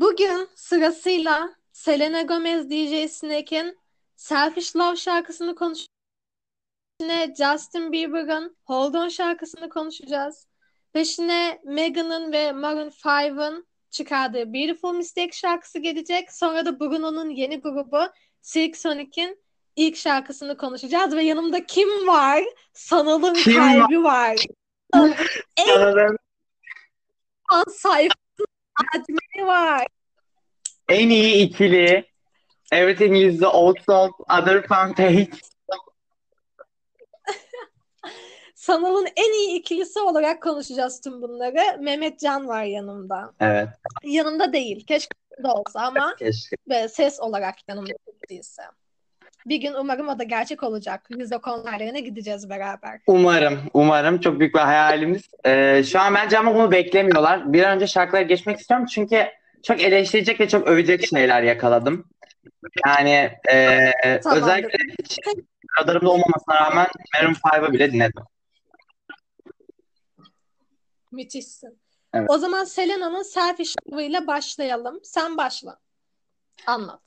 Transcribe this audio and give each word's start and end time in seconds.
Bugün 0.00 0.48
sırasıyla 0.54 1.54
Selena 1.72 2.22
Gomez 2.22 2.70
DJ 2.70 3.10
Snake'in 3.10 3.78
Selfish 4.16 4.76
Love 4.76 4.96
şarkısını 4.96 5.54
konuşacağız. 5.54 5.88
Peşine 6.98 7.34
Justin 7.38 7.92
Bieber'ın 7.92 8.56
Hold 8.64 8.94
On 8.94 9.08
şarkısını 9.08 9.68
konuşacağız. 9.68 10.46
Peşine 10.92 11.60
Megan'ın 11.64 12.32
ve 12.32 12.52
Maroon 12.52 12.88
5'ın 12.88 13.66
çıkardığı 13.90 14.52
Beautiful 14.54 14.94
Mistake 14.94 15.32
şarkısı 15.32 15.78
gelecek. 15.78 16.32
Sonra 16.32 16.66
da 16.66 16.80
Bruno'nun 16.80 17.30
yeni 17.30 17.60
grubu 17.60 18.00
Silk 18.42 18.76
Sonic'in 18.76 19.42
ilk 19.76 19.96
şarkısını 19.96 20.56
konuşacağız. 20.56 21.16
Ve 21.16 21.22
yanımda 21.22 21.66
kim 21.66 22.06
var? 22.06 22.44
Sanal'ın 22.72 23.34
Kim 23.34 23.54
kalbi 23.54 24.02
var. 24.02 24.36
en 25.56 26.16
an 27.50 27.64
sayfasının 27.68 28.46
admini 28.94 29.27
var. 29.46 29.86
en 30.88 31.10
iyi 31.10 31.46
ikili 31.46 32.04
Everything 32.72 33.16
is 33.16 33.40
the 33.40 33.46
old 33.46 33.76
song, 33.86 34.12
other 34.30 34.66
fun 34.66 34.94
take. 34.94 35.30
Sanal'ın 38.54 39.06
en 39.16 39.32
iyi 39.32 39.58
ikilisi 39.58 40.00
olarak 40.00 40.42
konuşacağız 40.42 41.00
tüm 41.00 41.22
bunları. 41.22 41.78
Mehmet 41.82 42.20
Can 42.20 42.48
var 42.48 42.64
yanımda. 42.64 43.32
Evet, 43.40 43.68
Yanımda 44.04 44.52
değil. 44.52 44.86
Keşke 44.86 45.14
de 45.44 45.48
olsa 45.48 45.80
ama 45.80 46.16
keşke. 46.18 46.56
ve 46.68 46.88
ses 46.88 47.20
olarak 47.20 47.54
yanımda 47.68 47.92
değilse. 48.30 48.62
Bir 49.48 49.56
gün 49.56 49.74
umarım 49.74 50.08
o 50.08 50.18
da 50.18 50.22
gerçek 50.22 50.62
olacak. 50.62 51.06
Biz 51.10 51.30
de 51.30 51.38
konserlerine 51.38 52.00
gideceğiz 52.00 52.50
beraber. 52.50 53.00
Umarım, 53.06 53.60
umarım. 53.74 54.20
Çok 54.20 54.40
büyük 54.40 54.54
bir 54.54 54.60
hayalimiz. 54.60 55.22
Ee, 55.44 55.82
şu 55.84 56.00
an 56.00 56.14
bence 56.14 56.38
ama 56.38 56.54
bunu 56.54 56.70
beklemiyorlar. 56.70 57.52
Bir 57.52 57.62
an 57.64 57.76
önce 57.76 57.86
şarkılara 57.86 58.22
geçmek 58.22 58.60
istiyorum 58.60 58.86
çünkü 58.86 59.26
çok 59.62 59.82
eleştirecek 59.82 60.40
ve 60.40 60.48
çok 60.48 60.66
övecek 60.68 61.06
şeyler 61.06 61.42
yakaladım. 61.42 62.04
Yani 62.86 63.30
e, 63.50 63.90
Tamamdır. 64.20 64.42
özellikle 64.42 64.78
hiç 64.98 65.18
radarımda 65.80 66.10
olmamasına 66.10 66.54
rağmen 66.54 66.86
Maroon 67.14 67.34
5'ı 67.34 67.72
bile 67.72 67.92
dinledim. 67.92 68.22
Müthişsin. 71.12 71.78
Evet. 72.14 72.30
O 72.30 72.38
zaman 72.38 72.64
Selena'nın 72.64 73.22
Selfish 73.22 73.74
ile 73.98 74.26
başlayalım. 74.26 75.00
Sen 75.02 75.36
başla. 75.36 75.78
Anlat. 76.66 77.00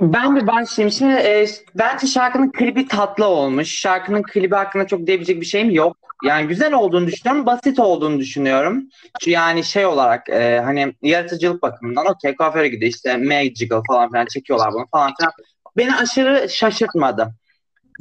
Ben 0.00 0.36
bir 0.36 0.46
başlayayım. 0.46 0.92
Şimdi 0.92 1.14
e, 1.14 1.46
bence 1.74 2.06
şarkının 2.06 2.52
klibi 2.52 2.88
tatlı 2.88 3.26
olmuş. 3.26 3.68
Şarkının 3.68 4.22
klibi 4.22 4.54
hakkında 4.54 4.86
çok 4.86 5.06
diyebilecek 5.06 5.40
bir 5.40 5.46
şeyim 5.46 5.70
yok. 5.70 5.96
Yani 6.24 6.48
güzel 6.48 6.72
olduğunu 6.72 7.06
düşünüyorum, 7.06 7.46
basit 7.46 7.78
olduğunu 7.78 8.18
düşünüyorum. 8.18 8.88
Yani 9.26 9.64
şey 9.64 9.86
olarak 9.86 10.28
e, 10.28 10.60
hani 10.64 10.94
yaratıcılık 11.02 11.62
bakımından 11.62 12.06
okey 12.06 12.36
kuaföre 12.36 12.68
gidiyor 12.68 12.92
işte 12.92 13.16
magical 13.16 13.82
falan 13.88 14.10
filan 14.10 14.26
çekiyorlar 14.26 14.72
bunu 14.72 14.86
falan 14.92 15.12
filan. 15.18 15.32
Beni 15.76 15.96
aşırı 15.96 16.48
şaşırtmadı. 16.48 17.34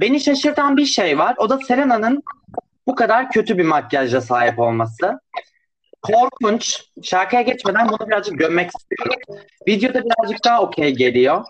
Beni 0.02 0.19
şaşırtan 0.19 0.78
bir 0.78 0.85
şey 0.85 1.19
var. 1.19 1.35
O 1.38 1.50
da 1.50 1.57
Selena'nın 1.57 2.23
bu 2.88 2.95
kadar 2.95 3.31
kötü 3.31 3.57
bir 3.57 3.66
makyajla 3.66 4.22
sahip 4.22 4.59
olması. 4.59 5.19
Korkunç. 6.02 6.83
Şarkıya 7.03 7.41
geçmeden 7.41 7.89
bunu 7.89 8.07
birazcık 8.07 8.39
gömmek 8.39 8.72
istiyorum. 8.78 9.44
Videoda 9.67 10.02
birazcık 10.03 10.45
daha 10.45 10.61
okey 10.61 10.95
geliyor. 10.95 11.45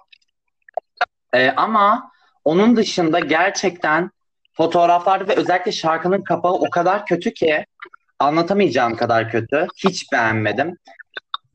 Ee, 1.34 1.52
ama 1.58 2.12
onun 2.44 2.76
dışında 2.76 3.20
gerçekten 3.20 4.12
fotoğraflarda 4.54 5.28
ve 5.28 5.36
özellikle 5.36 5.72
şarkının 5.72 6.22
kapağı 6.22 6.54
o 6.54 6.70
kadar 6.70 7.06
kötü 7.06 7.34
ki 7.34 7.66
anlatamayacağım 8.20 8.96
kadar 8.96 9.32
kötü. 9.32 9.68
Hiç 9.78 10.12
beğenmedim. 10.12 10.78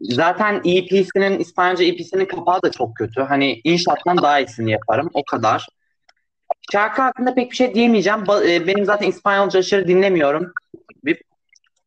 Zaten 0.01 0.63
EP'sinin, 0.65 1.39
İspanyolca 1.39 1.85
EP'sinin 1.85 2.25
kapağı 2.25 2.63
da 2.63 2.71
çok 2.71 2.97
kötü. 2.97 3.21
Hani 3.21 3.61
inşaattan 3.65 4.19
daha 4.19 4.41
iyisini 4.41 4.71
yaparım. 4.71 5.11
O 5.15 5.25
kadar. 5.25 5.69
Şarkı 6.73 7.03
hakkında 7.03 7.35
pek 7.35 7.51
bir 7.51 7.57
şey 7.57 7.75
diyemeyeceğim. 7.75 8.25
E, 8.47 8.67
Benim 8.67 8.85
zaten 8.85 9.09
İspanyolca 9.09 9.59
aşırı 9.61 9.89
dinlemiyorum. 9.89 10.53
Bir 11.05 11.23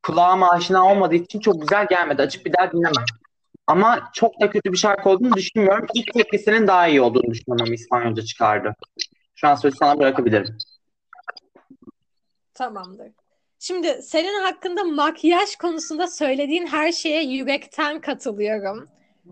kulağıma 0.04 0.50
aşina 0.52 0.92
olmadığı 0.92 1.16
için 1.16 1.40
çok 1.40 1.62
güzel 1.62 1.88
gelmedi. 1.88 2.22
Açıp 2.22 2.46
bir 2.46 2.54
daha 2.54 2.72
dinlemem. 2.72 3.06
Ama 3.68 4.10
çok 4.14 4.42
da 4.42 4.50
kötü 4.50 4.72
bir 4.72 4.78
şarkı 4.78 5.10
olduğunu 5.10 5.34
düşünmüyorum. 5.34 5.88
İlk 5.94 6.14
teklisinin 6.14 6.68
daha 6.68 6.88
iyi 6.88 7.02
olduğunu 7.02 7.32
düşünüyorum 7.32 7.74
İspanyolca 7.74 8.24
çıkardı. 8.24 8.76
Şu 9.36 9.48
an 9.48 9.56
sözü 9.56 9.78
sana 9.78 10.00
bırakabilirim. 10.00 10.58
Tamamdır. 12.54 13.12
Şimdi 13.60 14.02
Selena 14.02 14.48
hakkında 14.48 14.84
makyaj 14.84 15.56
konusunda 15.56 16.08
söylediğin 16.08 16.68
her 16.68 16.92
şeye 16.92 17.24
yürekten 17.24 18.02
katılıyorum. 18.02 18.90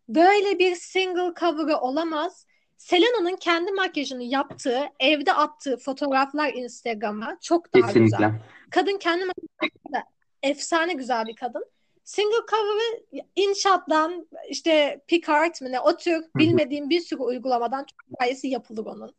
Böyle 0.09 0.59
bir 0.59 0.75
single 0.75 1.33
cover'ı 1.39 1.77
olamaz. 1.77 2.45
Selena'nın 2.77 3.35
kendi 3.35 3.71
makyajını 3.71 4.23
yaptığı, 4.23 4.79
evde 4.99 5.33
attığı 5.33 5.77
fotoğraflar 5.77 6.53
Instagram'a 6.53 7.37
çok 7.41 7.73
daha 7.73 7.91
güzel. 7.91 8.07
Kesinlikle. 8.07 8.41
Kadın 8.71 8.97
kendi 8.97 9.25
makyajı 9.25 9.93
da 9.93 10.03
efsane 10.43 10.93
güzel 10.93 11.25
bir 11.27 11.35
kadın. 11.35 11.65
Single 12.09 12.45
cover'ı 12.49 13.03
InShot'tan 13.35 14.27
işte 14.49 15.01
PicArt 15.07 15.61
mı 15.61 15.71
ne 15.71 15.79
o 15.79 15.97
tür 15.97 16.25
bilmediğim 16.35 16.89
bir 16.89 17.01
sürü 17.01 17.19
uygulamadan 17.21 17.85
çok 17.85 17.99
hikayesi 18.11 18.47
yapılır 18.47 18.85
onun. 18.85 19.15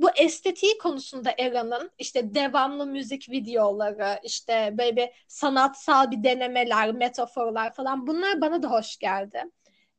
Bu 0.00 0.10
estetiği 0.10 0.78
konusunda 0.78 1.34
Era'nın 1.38 1.90
işte 1.98 2.34
devamlı 2.34 2.86
müzik 2.86 3.30
videoları, 3.30 4.20
işte 4.22 4.74
böyle 4.78 5.12
sanatsal 5.28 6.10
bir 6.10 6.24
denemeler, 6.24 6.92
metaforlar 6.92 7.74
falan 7.74 8.06
bunlar 8.06 8.40
bana 8.40 8.62
da 8.62 8.70
hoş 8.70 8.96
geldi. 8.96 9.44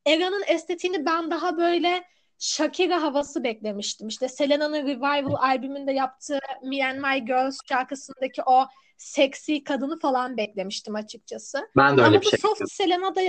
Era'nın 0.06 0.44
estetiğini 0.47 1.06
ben 1.06 1.31
daha 1.31 1.57
böyle 1.57 2.03
Shakira 2.40 3.02
havası 3.02 3.44
beklemiştim. 3.44 4.08
İşte 4.08 4.28
Selena'nın 4.28 4.88
Revival 4.88 5.34
albümünde 5.34 5.92
yaptığı 5.92 6.40
Me 6.64 6.86
and 6.86 7.00
My 7.00 7.26
Girls 7.26 7.58
şarkısındaki 7.70 8.44
o 8.46 8.66
seksi 8.98 9.64
kadını 9.64 10.00
falan 10.00 10.38
beklemiştim 10.38 10.96
açıkçası. 10.96 11.70
Ben 11.78 11.98
de 11.98 12.02
öyle 12.02 12.10
Ama 12.10 12.22
bir 12.22 12.26
şey 12.26 12.40
soft 12.40 12.72
Selena 12.72 13.16
da 13.16 13.22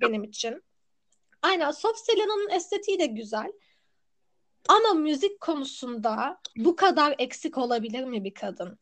benim 0.00 0.24
için. 0.24 0.62
Aynen 1.42 1.70
soft 1.70 1.98
Selena'nın 1.98 2.50
estetiği 2.50 2.98
de 2.98 3.06
güzel. 3.06 3.52
Ama 4.68 4.94
müzik 4.94 5.40
konusunda 5.40 6.40
bu 6.56 6.76
kadar 6.76 7.14
eksik 7.18 7.58
olabilir 7.58 8.04
mi 8.04 8.24
bir 8.24 8.34
kadın? 8.34 8.78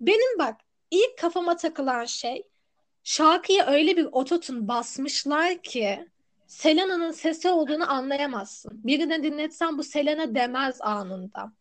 Benim 0.00 0.38
bak 0.38 0.60
ilk 0.90 1.18
kafama 1.18 1.56
takılan 1.56 2.04
şey 2.04 2.42
şarkıya 3.04 3.66
öyle 3.66 3.96
bir 3.96 4.04
ototun 4.04 4.68
basmışlar 4.68 5.62
ki 5.62 6.08
Selena'nın 6.46 7.10
sesi 7.10 7.48
olduğunu 7.48 7.92
anlayamazsın. 7.92 8.80
Birine 8.84 9.22
dinletsen 9.22 9.78
bu 9.78 9.82
Selena 9.82 10.34
demez 10.34 10.80
anında. 10.80 11.52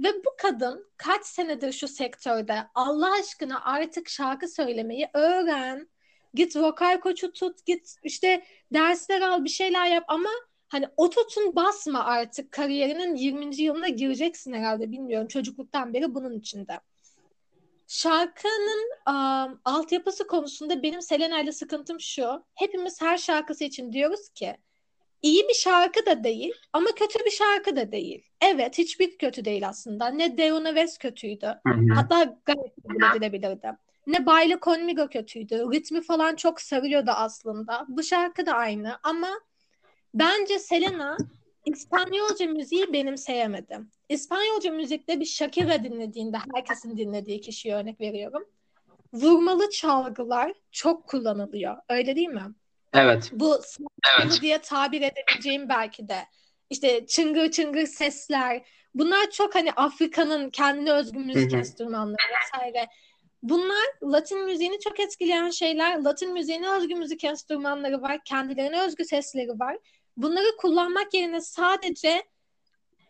Ve 0.00 0.08
bu 0.24 0.30
kadın 0.38 0.86
kaç 0.96 1.26
senedir 1.26 1.72
şu 1.72 1.88
sektörde 1.88 2.54
Allah 2.74 3.12
aşkına 3.20 3.64
artık 3.64 4.08
şarkı 4.08 4.48
söylemeyi 4.48 5.08
öğren. 5.14 5.88
Git 6.34 6.56
vokal 6.56 7.00
koçu 7.00 7.32
tut, 7.32 7.66
git 7.66 7.94
işte 8.02 8.44
dersler 8.72 9.20
al, 9.20 9.44
bir 9.44 9.48
şeyler 9.48 9.86
yap 9.86 10.04
ama 10.08 10.30
hani 10.68 10.86
ototun 10.96 11.56
basma 11.56 12.04
artık 12.04 12.52
kariyerinin 12.52 13.14
20. 13.16 13.56
yılına 13.56 13.88
gireceksin 13.88 14.52
herhalde 14.52 14.90
bilmiyorum. 14.90 15.28
Çocukluktan 15.28 15.94
beri 15.94 16.14
bunun 16.14 16.38
içinde. 16.38 16.80
Şarkının 17.88 18.90
um, 19.08 19.60
altyapısı 19.64 20.26
konusunda 20.26 20.82
benim 20.82 21.02
Selena 21.02 21.40
ile 21.40 21.52
sıkıntım 21.52 22.00
şu. 22.00 22.44
Hepimiz 22.54 23.02
her 23.02 23.18
şarkısı 23.18 23.64
için 23.64 23.92
diyoruz 23.92 24.28
ki 24.28 24.56
iyi 25.22 25.48
bir 25.48 25.54
şarkı 25.54 26.06
da 26.06 26.24
değil 26.24 26.54
ama 26.72 26.86
kötü 26.86 27.24
bir 27.24 27.30
şarkı 27.30 27.76
da 27.76 27.92
değil. 27.92 28.24
Evet 28.40 28.78
hiçbir 28.78 29.18
kötü 29.18 29.44
değil 29.44 29.68
aslında. 29.68 30.06
Ne 30.06 30.38
Deuna 30.38 30.68
West 30.68 30.98
kötüydü. 30.98 31.46
Hı 31.46 31.74
hı. 31.74 31.94
Hatta 31.94 32.38
gayet 32.44 32.74
kabul 32.88 33.16
edilebilirdi. 33.16 33.72
Ne 34.06 34.26
Baile 34.26 34.58
Conmigo 34.62 35.08
kötüydü. 35.08 35.54
Ritmi 35.72 36.02
falan 36.02 36.36
çok 36.36 36.60
sarıyordu 36.60 37.10
aslında. 37.10 37.86
Bu 37.88 38.02
şarkı 38.02 38.46
da 38.46 38.52
aynı 38.52 38.98
ama 39.02 39.28
bence 40.14 40.58
Selena 40.58 41.16
İspanyolca 41.64 42.46
müziği 42.46 42.92
benimseyemedi. 42.92 43.78
İspanyolca 44.08 44.72
müzikte 44.72 45.20
bir 45.20 45.24
Shakira 45.24 45.84
dinlediğinde 45.84 46.36
herkesin 46.54 46.96
dinlediği 46.96 47.40
kişiye 47.40 47.74
örnek 47.74 48.00
veriyorum. 48.00 48.44
Vurmalı 49.12 49.70
çalgılar 49.70 50.52
çok 50.72 51.08
kullanılıyor. 51.08 51.76
Öyle 51.88 52.16
değil 52.16 52.28
mi? 52.28 52.54
Evet. 52.94 53.30
Bu 53.32 53.60
sınırlı 53.62 54.40
diye 54.40 54.58
tabir 54.58 55.02
edebileceğim 55.02 55.68
belki 55.68 56.08
de. 56.08 56.18
İşte 56.70 57.06
çıngır 57.06 57.50
çıngır 57.50 57.86
sesler. 57.86 58.62
Bunlar 58.94 59.30
çok 59.30 59.54
hani 59.54 59.72
Afrika'nın 59.72 60.50
kendine 60.50 60.92
özgü 60.92 61.18
müzik 61.18 61.54
enstrümanları 61.54 62.16
vesaire. 62.44 62.86
Bunlar 63.42 63.86
Latin 64.02 64.44
müziğini 64.44 64.80
çok 64.80 65.00
etkileyen 65.00 65.50
şeyler. 65.50 66.02
Latin 66.02 66.32
müziğine 66.32 66.70
özgü 66.70 66.94
müzik 66.94 67.24
enstrümanları 67.24 68.02
var. 68.02 68.20
Kendilerine 68.24 68.82
özgü 68.82 69.04
sesleri 69.04 69.58
var. 69.58 69.76
Bunları 70.18 70.56
kullanmak 70.56 71.14
yerine 71.14 71.40
sadece 71.40 72.22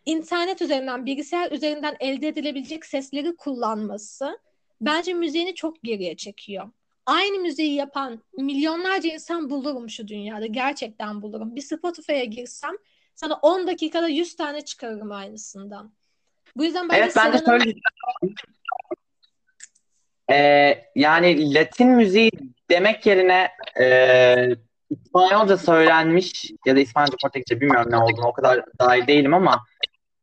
internet 0.06 0.62
üzerinden, 0.62 1.06
bilgisayar 1.06 1.52
üzerinden 1.52 1.96
elde 2.00 2.28
edilebilecek 2.28 2.86
sesleri 2.86 3.36
kullanması 3.36 4.38
bence 4.80 5.14
müziğini 5.14 5.54
çok 5.54 5.82
geriye 5.82 6.16
çekiyor. 6.16 6.70
aynı 7.06 7.38
müziği 7.38 7.74
yapan 7.74 8.22
milyonlarca 8.36 9.10
insan 9.12 9.50
bulurum 9.50 9.90
şu 9.90 10.08
dünyada. 10.08 10.46
Gerçekten 10.46 11.22
bulurum. 11.22 11.56
Bir 11.56 11.60
Spotify'a 11.60 12.24
girsem 12.24 12.72
sana 13.14 13.34
10 13.34 13.66
dakikada 13.66 14.08
100 14.08 14.36
tane 14.36 14.60
çıkarırım 14.60 15.12
aynısından. 15.12 15.92
Bu 16.56 16.64
yüzden 16.64 16.88
evet 16.92 17.16
ben 17.16 17.32
de 17.32 17.38
şöyle 17.38 17.74
ee, 20.30 20.84
yani 20.94 21.54
Latin 21.54 21.88
müziği 21.88 22.30
demek 22.70 23.06
yerine 23.06 23.50
e, 23.80 24.67
İspanyolca 24.90 25.56
söylenmiş 25.56 26.50
ya 26.66 26.76
da 26.76 26.80
İspanyolca 26.80 27.16
Portekizce 27.22 27.60
bilmiyorum 27.60 27.92
ne 27.92 27.96
olduğunu 27.96 28.26
o 28.26 28.32
kadar 28.32 28.64
dahil 28.80 29.06
değilim 29.06 29.34
ama 29.34 29.64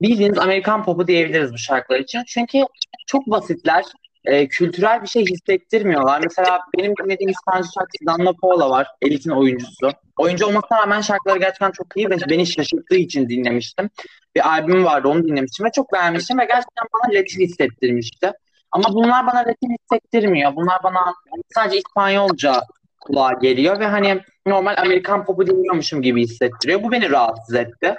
bildiğiniz 0.01 0.37
Amerikan 0.37 0.83
popu 0.83 1.07
diyebiliriz 1.07 1.53
bu 1.53 1.57
şarkılar 1.57 1.99
için. 1.99 2.23
Çünkü 2.27 2.63
çok 3.07 3.27
basitler. 3.27 3.85
E, 4.25 4.47
kültürel 4.47 5.01
bir 5.01 5.07
şey 5.07 5.25
hissettirmiyorlar. 5.25 6.21
Mesela 6.23 6.59
benim 6.77 6.93
dinlediğim 7.03 7.29
İspanyolca 7.29 7.69
şarkısı 7.75 8.05
Danla 8.05 8.33
Paula 8.41 8.69
var. 8.69 8.87
Elit'in 9.01 9.29
oyuncusu. 9.29 9.91
Oyuncu 10.17 10.45
olmasına 10.45 10.77
rağmen 10.77 11.01
şarkıları 11.01 11.39
gerçekten 11.39 11.71
çok 11.71 11.87
iyi 11.95 12.09
ve 12.09 12.17
beni 12.29 12.47
şaşırttığı 12.47 12.95
için 12.95 13.29
dinlemiştim. 13.29 13.89
Bir 14.35 14.49
albüm 14.49 14.85
vardı 14.85 15.07
onu 15.07 15.23
dinlemiştim 15.23 15.65
ve 15.65 15.69
çok 15.71 15.93
beğenmiştim 15.93 16.39
ve 16.39 16.45
gerçekten 16.45 16.87
bana 16.93 17.13
Latin 17.13 17.39
hissettirmişti. 17.39 18.31
Ama 18.71 18.93
bunlar 18.93 19.27
bana 19.27 19.39
Latin 19.39 19.75
hissettirmiyor. 19.79 20.55
Bunlar 20.55 20.83
bana 20.83 21.13
sadece 21.55 21.77
İspanyolca 21.77 22.61
kulağa 23.01 23.33
geliyor 23.33 23.79
ve 23.79 23.85
hani 23.85 24.21
normal 24.45 24.75
Amerikan 24.77 25.25
popu 25.25 25.47
dinliyormuşum 25.47 26.01
gibi 26.01 26.21
hissettiriyor. 26.21 26.83
Bu 26.83 26.91
beni 26.91 27.09
rahatsız 27.09 27.55
etti. 27.55 27.95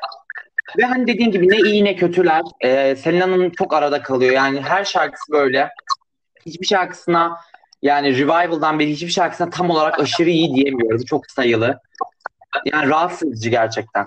Ve 0.79 0.83
hani 0.83 1.07
dediğin 1.07 1.31
gibi 1.31 1.49
ne 1.49 1.57
iyi 1.57 1.85
ne 1.85 1.97
kötüler. 1.97 2.43
Ee, 2.61 2.97
Selena'nın 2.97 3.51
çok 3.51 3.75
arada 3.75 4.03
kalıyor. 4.03 4.33
Yani 4.33 4.61
her 4.61 4.85
şarkısı 4.85 5.33
böyle. 5.33 5.71
Hiçbir 6.47 6.67
şarkısına 6.67 7.41
yani 7.83 8.19
Revival'dan 8.19 8.79
beri 8.79 8.91
hiçbir 8.91 9.09
şarkısına 9.09 9.51
tam 9.51 9.71
olarak 9.71 10.01
aşırı 10.01 10.31
iyi 10.31 10.55
diyemiyoruz. 10.55 11.05
Çok 11.07 11.31
sayılı. 11.31 11.81
Yani 12.65 12.89
rahatsız 12.89 13.29
edici 13.29 13.51
gerçekten. 13.51 14.07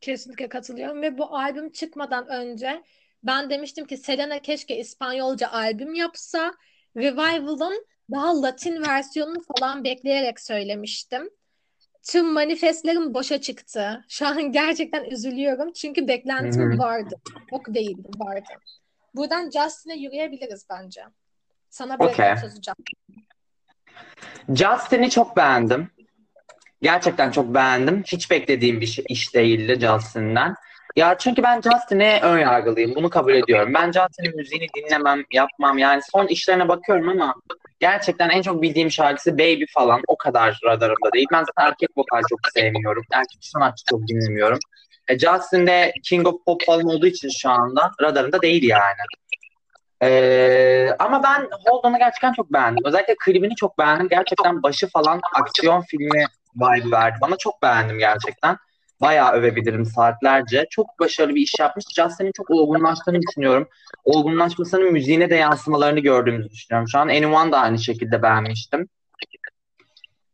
Kesinlikle 0.00 0.48
katılıyorum 0.48 1.02
ve 1.02 1.18
bu 1.18 1.36
albüm 1.36 1.72
çıkmadan 1.72 2.28
önce 2.28 2.82
ben 3.22 3.50
demiştim 3.50 3.86
ki 3.86 3.96
Selena 3.96 4.38
keşke 4.38 4.76
İspanyolca 4.76 5.48
albüm 5.48 5.94
yapsa. 5.94 6.54
Revival'ın 6.96 7.86
daha 8.10 8.42
Latin 8.42 8.82
versiyonunu 8.82 9.42
falan 9.56 9.84
bekleyerek 9.84 10.40
söylemiştim. 10.40 11.30
Tüm 12.02 12.32
manifestlerim 12.32 13.14
boşa 13.14 13.40
çıktı. 13.40 14.04
Şu 14.08 14.26
an 14.26 14.52
gerçekten 14.52 15.04
üzülüyorum. 15.04 15.72
Çünkü 15.72 16.08
beklentim 16.08 16.70
Hı-hı. 16.70 16.78
vardı. 16.78 17.20
Çok 17.50 17.74
değildi, 17.74 18.08
vardı. 18.16 18.52
Buradan 19.14 19.50
Justin'e 19.50 19.96
yürüyebiliriz 19.96 20.66
bence. 20.70 21.02
Sana 21.70 21.98
bir 21.98 22.04
okay. 22.04 22.36
sözü 22.36 22.60
Justin'i 24.48 25.10
çok 25.10 25.36
beğendim. 25.36 25.90
Gerçekten 26.82 27.30
çok 27.30 27.54
beğendim. 27.54 28.02
Hiç 28.06 28.30
beklediğim 28.30 28.80
bir 28.80 28.86
şey, 28.86 29.04
iş 29.08 29.34
değildi 29.34 29.78
Justin'den. 29.80 30.54
Ya 30.96 31.18
çünkü 31.18 31.42
ben 31.42 31.60
Justin'e 31.60 32.20
ön 32.22 32.38
yargılıyım. 32.38 32.94
Bunu 32.94 33.10
kabul 33.10 33.34
ediyorum. 33.34 33.74
Ben 33.74 33.86
Justin'in 33.86 34.36
müziğini 34.36 34.66
dinlemem, 34.76 35.24
yapmam. 35.32 35.78
Yani 35.78 36.02
son 36.12 36.26
işlerine 36.26 36.68
bakıyorum 36.68 37.08
ama 37.08 37.34
gerçekten 37.82 38.28
en 38.28 38.42
çok 38.42 38.62
bildiğim 38.62 38.90
şarkısı 38.90 39.38
Baby 39.38 39.64
falan. 39.74 40.00
O 40.08 40.16
kadar 40.16 40.60
radarımda 40.64 41.12
değil. 41.14 41.26
Ben 41.32 41.44
zaten 41.44 41.70
erkek 41.70 41.90
vokal 41.96 42.22
çok 42.28 42.38
sevmiyorum. 42.54 43.04
Erkek 43.12 43.38
sanatçı 43.40 43.84
çok 43.90 44.08
dinlemiyorum. 44.08 44.58
E, 45.08 45.18
Justin 45.18 45.66
de 45.66 45.92
King 46.02 46.26
of 46.26 46.44
Pop 46.46 46.62
falan 46.66 46.84
olduğu 46.84 47.06
için 47.06 47.28
şu 47.28 47.50
anda 47.50 47.90
radarımda 48.02 48.42
değil 48.42 48.62
yani. 48.62 49.02
Ee, 50.02 50.88
ama 50.98 51.22
ben 51.22 51.48
Hold 51.66 51.98
gerçekten 51.98 52.32
çok 52.32 52.52
beğendim. 52.52 52.84
Özellikle 52.84 53.16
klibini 53.24 53.54
çok 53.54 53.78
beğendim. 53.78 54.08
Gerçekten 54.08 54.62
başı 54.62 54.88
falan 54.88 55.20
aksiyon 55.34 55.82
filmi 55.82 56.24
vibe 56.56 56.90
verdi. 56.90 57.16
Bana 57.20 57.36
çok 57.36 57.62
beğendim 57.62 57.98
gerçekten 57.98 58.56
bayağı 59.02 59.32
övebilirim 59.32 59.86
saatlerce. 59.86 60.66
Çok 60.70 60.86
başarılı 61.00 61.34
bir 61.34 61.40
iş 61.40 61.54
yapmış. 61.60 61.84
Justin'in 61.96 62.32
çok 62.36 62.50
olgunlaştığını 62.50 63.20
düşünüyorum. 63.22 63.68
Olgunlaşmasının 64.04 64.92
müziğine 64.92 65.30
de 65.30 65.34
yansımalarını 65.34 66.00
gördüğümüzü 66.00 66.50
düşünüyorum. 66.50 66.88
Şu 66.88 66.98
an 66.98 67.08
Anyone 67.08 67.52
da 67.52 67.58
aynı 67.58 67.78
şekilde 67.78 68.22
beğenmiştim. 68.22 68.88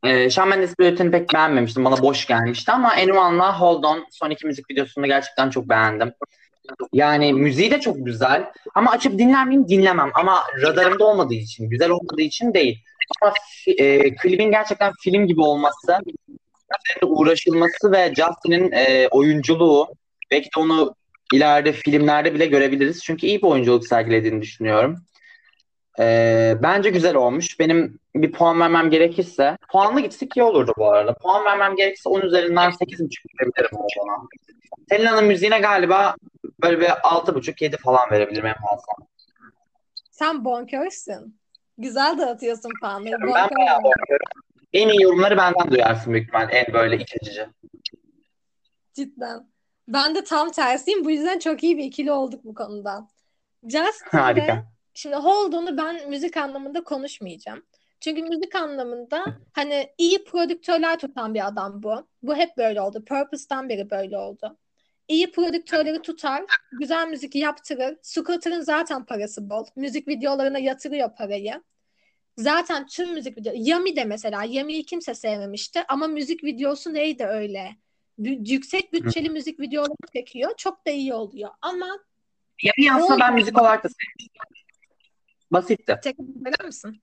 Ee, 0.05 0.31
Shawn 0.31 0.51
Mendes 0.51 0.75
düetini 0.81 1.11
pek 1.11 1.35
beğenmemiştim. 1.35 1.85
Bana 1.85 2.03
boş 2.03 2.27
gelmişti 2.27 2.73
ama 2.73 2.93
Anyone'la 2.93 3.61
Hold 3.61 3.85
On 3.85 4.07
son 4.11 4.31
iki 4.31 4.47
müzik 4.47 4.71
videosunu 4.71 5.07
gerçekten 5.07 5.51
çok 5.51 5.69
beğendim. 5.69 6.13
Yani 6.93 7.33
müziği 7.33 7.71
de 7.71 7.81
çok 7.81 8.07
güzel. 8.07 8.53
Ama 8.75 8.91
açıp 8.91 9.19
dinler 9.19 9.47
miyim? 9.47 9.69
Dinlemem. 9.69 10.11
Ama 10.15 10.43
radarımda 10.63 11.05
olmadığı 11.05 11.35
için, 11.35 11.71
güzel 11.71 11.91
olmadığı 11.91 12.23
için 12.23 12.55
değil. 12.55 12.85
Ama 13.23 13.33
e, 13.67 14.15
klibin 14.15 14.51
gerçekten 14.51 14.93
film 15.01 15.27
gibi 15.27 15.41
olması 15.41 15.99
uğraşılması 17.03 17.93
ve 17.93 18.15
Justin'in 18.15 18.73
e, 18.73 19.09
oyunculuğu 19.09 19.89
belki 20.31 20.47
de 20.57 20.61
onu 20.61 20.95
ileride 21.33 21.73
filmlerde 21.73 22.35
bile 22.35 22.47
görebiliriz. 22.47 23.05
Çünkü 23.05 23.27
iyi 23.27 23.43
bir 23.43 23.47
oyunculuk 23.47 23.87
sergilediğini 23.87 24.43
düşünüyorum. 24.43 24.97
E, 25.99 26.55
bence 26.63 26.91
güzel 26.91 27.17
olmuş. 27.17 27.61
Benim 27.61 27.99
bir 28.15 28.33
puan 28.33 28.61
vermem 28.61 28.91
gerekirse 28.91 29.59
puanlı 29.73 30.01
gitsek 30.01 30.37
iyi 30.37 30.43
olurdu 30.43 30.73
bu 30.79 30.91
arada. 30.91 31.15
Puan 31.15 31.45
vermem 31.45 31.77
gerekirse 31.77 32.09
10 32.09 32.21
üzerinden 32.21 32.71
8.5 32.71 33.11
verebilirim 33.41 33.79
o 33.79 33.87
zaman. 33.99 34.29
Selina'nın 34.89 35.25
müziğine 35.25 35.59
galiba 35.59 36.17
böyle 36.63 36.81
bir 36.81 36.87
6.5-7 36.87 37.77
falan 37.77 38.11
verebilirim 38.11 38.47
en 38.47 38.55
fazla. 38.55 38.93
Sen 40.11 40.45
bonkörsün. 40.45 41.39
Güzel 41.79 42.19
dağıtıyorsun 42.19 42.71
puanları. 42.81 43.21
Ben 43.21 43.49
bayağı 43.59 43.83
bonkörüm. 43.83 44.48
En 44.73 44.89
iyi 44.89 45.03
yorumları 45.03 45.37
benden 45.37 45.71
duyarsın 45.71 46.13
büyük 46.13 46.27
ihtimal. 46.27 46.49
En 46.53 46.73
böyle 46.73 46.97
açıcı. 46.97 47.49
Cidden. 48.95 49.51
Ben 49.89 50.15
de 50.15 50.25
tam 50.25 50.51
tersiyim. 50.51 51.05
Bu 51.05 51.11
yüzden 51.11 51.39
çok 51.39 51.63
iyi 51.65 51.79
bir 51.79 51.85
ikili 51.85 52.13
olduk 52.13 52.45
bu 52.45 52.55
konuda. 52.55 53.09
Justin 53.63 54.19
Harika. 54.19 54.65
şimdi 54.95 55.17
Holden'u 55.17 55.77
ben 55.77 56.11
müzik 56.11 56.37
anlamında 56.37 56.85
konuşmayacağım. 56.85 57.63
Çünkü 58.01 58.23
müzik 58.23 58.55
anlamında 58.55 59.25
hani 59.53 59.89
iyi 59.99 60.25
prodüktörler 60.25 60.99
tutan 60.99 61.35
bir 61.35 61.47
adam 61.47 61.83
bu. 61.83 62.09
Bu 62.23 62.37
hep 62.37 62.57
böyle 62.57 62.81
oldu. 62.81 63.05
Purpose'dan 63.05 63.69
beri 63.69 63.91
böyle 63.91 64.19
oldu. 64.19 64.59
İyi 65.09 65.33
prodüktörleri 65.33 66.03
tutar, 66.03 66.45
güzel 66.73 67.09
müzik 67.09 67.35
yaptırır. 67.35 67.97
Scooter'ın 68.03 68.61
zaten 68.61 69.05
parası 69.05 69.51
bol. 69.51 69.67
Müzik 69.77 70.09
videolarına 70.09 70.59
yatırıyor 70.59 71.15
parayı. 71.17 71.63
Zaten 72.39 72.87
tüm 72.87 73.13
müzik 73.13 73.39
video 73.39 73.53
Yami 73.57 73.97
de 73.97 74.05
mesela 74.05 74.45
Yami'yi 74.45 74.85
kimse 74.85 75.15
sevmemişti 75.15 75.81
ama 75.89 76.07
müzik 76.07 76.45
videosu 76.45 76.95
neydi 76.95 77.25
öyle? 77.25 77.77
B- 78.19 78.53
yüksek 78.53 78.93
bütçeli 78.93 79.29
Hı. 79.29 79.33
müzik 79.33 79.61
videoları 79.61 79.93
çekiyor. 80.17 80.51
Çok 80.57 80.87
da 80.87 80.91
iyi 80.91 81.15
oluyor 81.15 81.51
ama 81.63 81.99
Yami 82.63 82.93
aslında 82.93 83.21
ben 83.21 83.35
müzik 83.35 83.59
olarak 83.59 83.85
da 83.85 83.89
sevmiştim. 83.89 84.43
Basitti. 85.51 86.01
Tekrar 86.03 86.65
misin? 86.65 87.03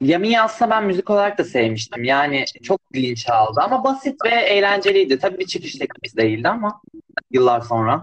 Yami'yi 0.00 0.40
aslında 0.40 0.70
ben 0.70 0.84
müzik 0.84 1.10
olarak 1.10 1.38
da 1.38 1.44
sevmiştim. 1.44 2.04
Yani 2.04 2.44
çok 2.62 2.80
linç 2.94 3.28
aldı 3.28 3.60
ama 3.60 3.84
basit 3.84 4.24
ve 4.24 4.30
eğlenceliydi. 4.30 5.18
Tabii 5.18 5.38
bir 5.38 5.46
çıkış 5.46 5.72
teknik 5.72 6.16
değildi 6.16 6.48
ama 6.48 6.82
yıllar 7.30 7.60
sonra. 7.60 8.02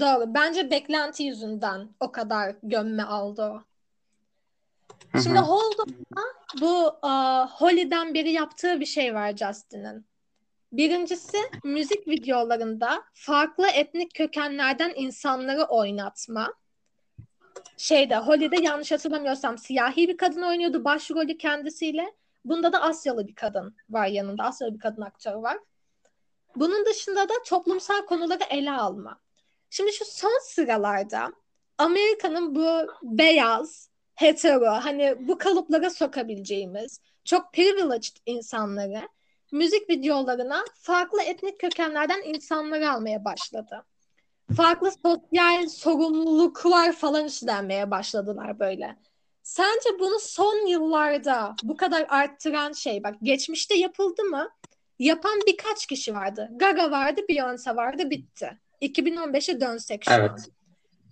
Doğru. 0.00 0.34
Bence 0.34 0.70
beklenti 0.70 1.22
yüzünden 1.22 1.88
o 2.00 2.12
kadar 2.12 2.54
gömme 2.62 3.02
aldı 3.02 3.42
o. 3.42 3.62
Şimdi 5.22 5.38
Holden'da 5.38 6.22
bu 6.60 6.86
uh, 6.86 7.50
Holly'den 7.60 8.14
beri 8.14 8.32
yaptığı 8.32 8.80
bir 8.80 8.86
şey 8.86 9.14
var 9.14 9.36
Justin'in. 9.36 10.06
Birincisi 10.72 11.38
müzik 11.64 12.08
videolarında 12.08 13.04
farklı 13.14 13.68
etnik 13.68 14.14
kökenlerden 14.14 14.92
insanları 14.96 15.62
oynatma. 15.62 16.54
Şeyde 17.76 18.16
Holly'de 18.16 18.62
yanlış 18.62 18.92
hatırlamıyorsam 18.92 19.58
siyahi 19.58 20.08
bir 20.08 20.16
kadın 20.16 20.42
oynuyordu 20.42 20.84
başrolü 20.84 21.38
kendisiyle. 21.38 22.14
Bunda 22.44 22.72
da 22.72 22.82
Asyalı 22.82 23.28
bir 23.28 23.34
kadın 23.34 23.76
var 23.90 24.06
yanında. 24.06 24.44
Asyalı 24.44 24.74
bir 24.74 24.80
kadın 24.80 25.02
aktör 25.02 25.34
var. 25.34 25.58
Bunun 26.56 26.86
dışında 26.86 27.28
da 27.28 27.34
toplumsal 27.46 28.06
konuları 28.06 28.44
ele 28.50 28.72
alma. 28.72 29.21
Şimdi 29.74 29.92
şu 29.92 30.04
son 30.04 30.38
sıralarda 30.42 31.32
Amerika'nın 31.78 32.54
bu 32.54 32.86
beyaz, 33.02 33.90
hetero, 34.14 34.70
hani 34.70 35.14
bu 35.28 35.38
kalıplara 35.38 35.90
sokabileceğimiz 35.90 37.00
çok 37.24 37.52
privileged 37.52 38.16
insanları 38.26 39.08
müzik 39.52 39.90
videolarına 39.90 40.64
farklı 40.74 41.22
etnik 41.22 41.60
kökenlerden 41.60 42.22
insanları 42.24 42.90
almaya 42.90 43.24
başladı. 43.24 43.84
Farklı 44.56 44.90
sosyal 44.90 45.68
sorumluluklar 45.68 46.92
falan 46.92 47.24
üstlenmeye 47.24 47.90
başladılar 47.90 48.58
böyle. 48.58 48.96
Sence 49.42 49.88
bunu 49.98 50.18
son 50.18 50.66
yıllarda 50.66 51.54
bu 51.62 51.76
kadar 51.76 52.06
arttıran 52.08 52.72
şey 52.72 53.04
bak 53.04 53.14
geçmişte 53.22 53.74
yapıldı 53.74 54.22
mı? 54.22 54.48
Yapan 54.98 55.40
birkaç 55.46 55.86
kişi 55.86 56.14
vardı. 56.14 56.50
Gaga 56.56 56.90
vardı, 56.90 57.20
Beyoncé 57.28 57.76
vardı, 57.76 58.10
bitti. 58.10 58.58
2015'e 58.82 59.60
dönsek 59.60 60.04
şu 60.04 60.10
evet. 60.10 60.30
an. 60.30 60.38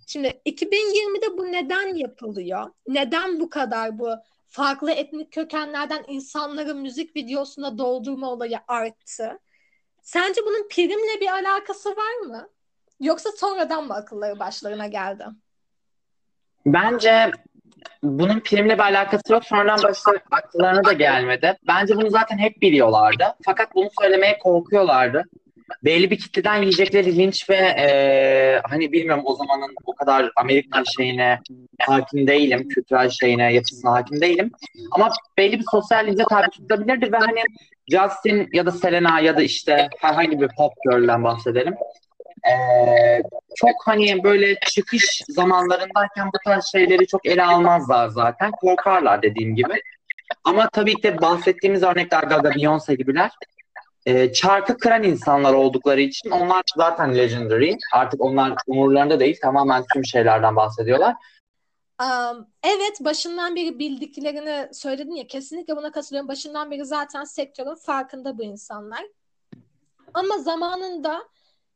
Şimdi 0.07 0.27
2020'de 0.27 1.37
bu 1.37 1.51
neden 1.51 1.95
yapılıyor? 1.95 2.69
Neden 2.87 3.39
bu 3.39 3.49
kadar 3.49 3.99
bu 3.99 4.09
farklı 4.47 4.91
etnik 4.91 5.31
kökenlerden 5.31 6.03
insanları 6.07 6.75
müzik 6.75 7.15
videosuna 7.15 7.77
doldurma 7.77 8.29
olayı 8.31 8.59
arttı? 8.67 9.39
Sence 10.01 10.41
bunun 10.45 10.67
primle 10.67 11.21
bir 11.21 11.27
alakası 11.27 11.89
var 11.89 12.27
mı? 12.27 12.49
Yoksa 12.99 13.29
sonradan 13.31 13.87
mı 13.87 13.93
akılları 13.93 14.39
başlarına 14.39 14.87
geldi? 14.87 15.25
Bence 16.65 17.31
bunun 18.03 18.39
primle 18.39 18.73
bir 18.73 18.83
alakası 18.83 19.33
yok. 19.33 19.45
Sonradan 19.45 19.83
başta 19.83 20.11
akıllarına 20.31 20.83
da 20.83 20.93
gelmedi. 20.93 21.57
Bence 21.67 21.95
bunu 21.95 22.09
zaten 22.09 22.37
hep 22.37 22.61
biliyorlardı. 22.61 23.23
Fakat 23.45 23.75
bunu 23.75 23.89
söylemeye 24.01 24.37
korkuyorlardı. 24.39 25.23
Belli 25.83 26.11
bir 26.11 26.17
kitleden 26.17 26.61
yiyecekleri 26.61 27.17
linç 27.17 27.49
ve 27.49 27.55
e, 27.55 28.61
hani 28.69 28.91
bilmiyorum 28.91 29.23
o 29.25 29.35
zamanın 29.35 29.75
o 29.85 29.95
kadar 29.95 30.31
Amerikan 30.35 30.83
şeyine 30.97 31.39
hakim 31.79 32.27
değilim. 32.27 32.67
Kültürel 32.67 33.09
şeyine, 33.09 33.53
yapısına 33.53 33.91
hakim 33.91 34.21
değilim. 34.21 34.51
Ama 34.91 35.11
belli 35.37 35.59
bir 35.59 35.65
sosyal 35.71 36.07
lince 36.07 36.23
tabi 36.29 36.49
tutulabilirdi 36.49 37.13
ve 37.13 37.17
hani 37.17 37.41
Justin 37.91 38.49
ya 38.53 38.65
da 38.65 38.71
Selena 38.71 39.19
ya 39.19 39.37
da 39.37 39.41
işte 39.41 39.87
herhangi 39.99 40.41
bir 40.41 40.49
pop 40.57 40.73
girl'den 40.83 41.23
bahsedelim. 41.23 41.75
Ee, 42.49 43.21
çok 43.55 43.75
hani 43.85 44.23
böyle 44.23 44.55
çıkış 44.59 45.21
zamanlarındayken 45.29 46.27
bu 46.27 46.37
tarz 46.45 46.65
şeyleri 46.71 47.07
çok 47.07 47.25
ele 47.25 47.43
almazlar 47.43 48.07
zaten. 48.07 48.51
Korkarlar 48.51 49.21
dediğim 49.21 49.55
gibi. 49.55 49.73
Ama 50.43 50.69
tabii 50.69 50.95
ki 50.95 51.03
de 51.03 51.21
bahsettiğimiz 51.21 51.83
örnekler 51.83 52.23
Gaga, 52.23 52.49
Beyoncé 52.49 52.97
gibiler 52.97 53.31
e, 54.05 54.33
çarkı 54.33 54.77
kıran 54.77 55.03
insanlar 55.03 55.53
oldukları 55.53 56.01
için 56.01 56.29
onlar 56.29 56.63
zaten 56.75 57.17
legendary. 57.17 57.75
Artık 57.93 58.21
onlar 58.21 58.53
umurlarında 58.67 59.19
değil. 59.19 59.37
Tamamen 59.41 59.83
tüm 59.93 60.05
şeylerden 60.05 60.55
bahsediyorlar. 60.55 61.15
Um, 62.01 62.47
evet 62.63 62.97
başından 62.99 63.55
beri 63.55 63.79
bildiklerini 63.79 64.73
söyledin 64.73 65.15
ya 65.15 65.27
kesinlikle 65.27 65.75
buna 65.75 65.91
katılıyorum. 65.91 66.27
Başından 66.27 66.71
beri 66.71 66.85
zaten 66.85 67.23
sektörün 67.23 67.75
farkında 67.75 68.37
bu 68.37 68.43
insanlar. 68.43 69.03
Ama 70.13 70.37
zamanında 70.37 71.23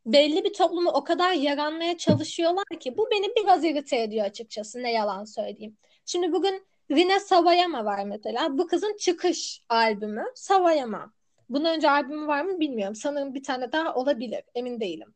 belli 0.05 0.43
bir 0.43 0.53
toplumu 0.53 0.89
o 0.89 1.03
kadar 1.03 1.31
yaranmaya 1.31 1.97
çalışıyorlar 1.97 2.79
ki 2.79 2.97
bu 2.97 3.07
beni 3.11 3.27
biraz 3.35 3.63
irite 3.63 4.01
ediyor 4.01 4.25
açıkçası 4.25 4.83
ne 4.83 4.91
yalan 4.91 5.23
söyleyeyim. 5.23 5.77
Şimdi 6.05 6.31
bugün 6.31 6.65
Rine 6.91 7.19
Sawayama 7.19 7.85
var 7.85 8.05
mesela. 8.05 8.57
Bu 8.57 8.67
kızın 8.67 8.97
çıkış 8.99 9.61
albümü 9.69 10.25
Sawayama. 10.35 11.13
Bundan 11.49 11.75
önce 11.75 11.89
albümü 11.89 12.27
var 12.27 12.41
mı 12.41 12.59
bilmiyorum. 12.59 12.95
Sanırım 12.95 13.33
bir 13.33 13.43
tane 13.43 13.71
daha 13.71 13.95
olabilir. 13.95 14.43
Emin 14.55 14.79
değilim. 14.79 15.13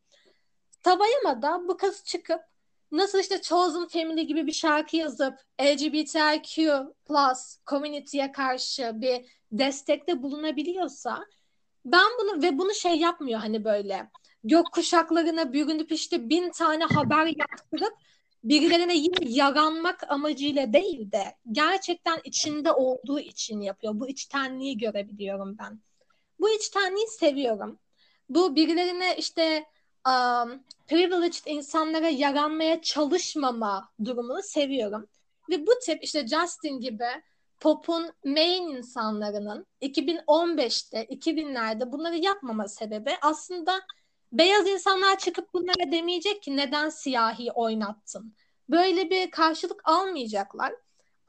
Sawayama'da 0.84 1.68
bu 1.68 1.78
kız 1.78 2.04
çıkıp 2.04 2.42
nasıl 2.92 3.20
işte 3.20 3.42
Chosen 3.42 3.88
Family 3.88 4.28
gibi 4.28 4.48
bir 4.48 4.52
şarkı 4.52 4.98
yazıp 4.98 5.34
LGBTQ 5.62 6.72
plus 7.06 7.58
community'ye 7.68 8.32
karşı 8.32 8.92
bir 8.94 9.26
destekte 9.52 10.24
bulunabiliyorsa 10.24 11.26
ben 11.86 12.08
bunu 12.22 12.44
ve 12.44 12.58
bunu 12.58 12.74
şey 12.74 12.96
yapmıyor 12.96 13.40
hani 13.40 13.64
böyle 13.66 14.10
gök 14.44 14.72
kuşaklarına 14.72 15.54
bürünüp 15.54 15.92
işte 15.92 16.30
bin 16.30 16.52
tane 16.52 16.84
haber 16.84 17.26
yaptırıp 17.26 17.94
birilerine 18.44 18.98
yine 18.98 19.16
yaranmak 19.22 20.12
amacıyla 20.12 20.74
değil 20.74 21.12
de 21.12 21.24
gerçekten 21.52 22.20
içinde 22.24 22.72
olduğu 22.72 23.20
için 23.20 23.62
yapıyor. 23.62 24.00
Bu 24.00 24.10
içtenliği 24.10 24.78
görebiliyorum 24.78 25.58
ben. 25.58 25.80
Bu 26.40 26.50
içtenliği 26.50 27.08
seviyorum. 27.08 27.80
Bu 28.30 28.56
birilerine 28.56 29.18
işte 29.18 29.66
um, 30.08 30.64
privileged 30.88 31.46
insanlara 31.46 32.10
yaranmaya 32.10 32.82
çalışmama 32.82 33.90
durumunu 34.06 34.44
seviyorum. 34.44 35.08
Ve 35.50 35.68
bu 35.68 35.72
tip 35.86 36.04
işte 36.04 36.28
Justin 36.28 36.80
gibi 36.80 37.06
pop'un 37.60 38.12
main 38.26 38.76
insanlarının 38.76 39.66
2015'te, 39.82 41.06
2000'lerde 41.06 41.92
bunları 41.92 42.16
yapmama 42.16 42.68
sebebi 42.68 43.12
aslında 43.22 43.82
beyaz 44.32 44.68
insanlar 44.68 45.18
çıkıp 45.18 45.54
bunlara 45.54 45.92
demeyecek 45.92 46.44
ki 46.44 46.58
neden 46.58 46.90
siyahi 46.90 47.52
oynattın. 47.52 48.36
Böyle 48.70 49.10
bir 49.10 49.32
karşılık 49.32 49.82
almayacaklar. 49.84 50.74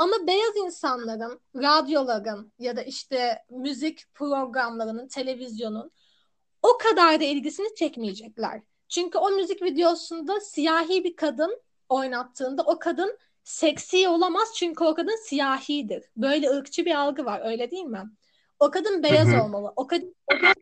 Ama 0.01 0.27
beyaz 0.27 0.57
insanların, 0.57 1.41
radyoların 1.57 2.53
ya 2.59 2.77
da 2.77 2.83
işte 2.83 3.39
müzik 3.51 4.15
programlarının, 4.15 5.09
televizyonun 5.09 5.91
o 6.63 6.79
kadar 6.79 7.21
da 7.21 7.25
ilgisini 7.25 7.75
çekmeyecekler. 7.75 8.63
Çünkü 8.89 9.19
o 9.19 9.31
müzik 9.31 9.63
videosunda 9.63 10.41
siyahi 10.41 11.05
bir 11.05 11.17
kadın 11.17 11.63
oynattığında 11.89 12.63
o 12.63 12.79
kadın 12.79 13.19
seksi 13.45 14.09
olamaz 14.09 14.49
çünkü 14.55 14.85
o 14.85 14.95
kadın 14.95 15.25
siyahidir. 15.25 16.05
Böyle 16.17 16.51
ırkçı 16.51 16.85
bir 16.85 16.95
algı 16.95 17.25
var 17.25 17.41
öyle 17.45 17.71
değil 17.71 17.85
mi? 17.85 18.11
O 18.61 18.71
kadın 18.71 19.03
beyaz 19.03 19.29
Hı-hı. 19.29 19.43
olmalı. 19.43 19.73
O 19.77 19.87
kadın 19.87 20.15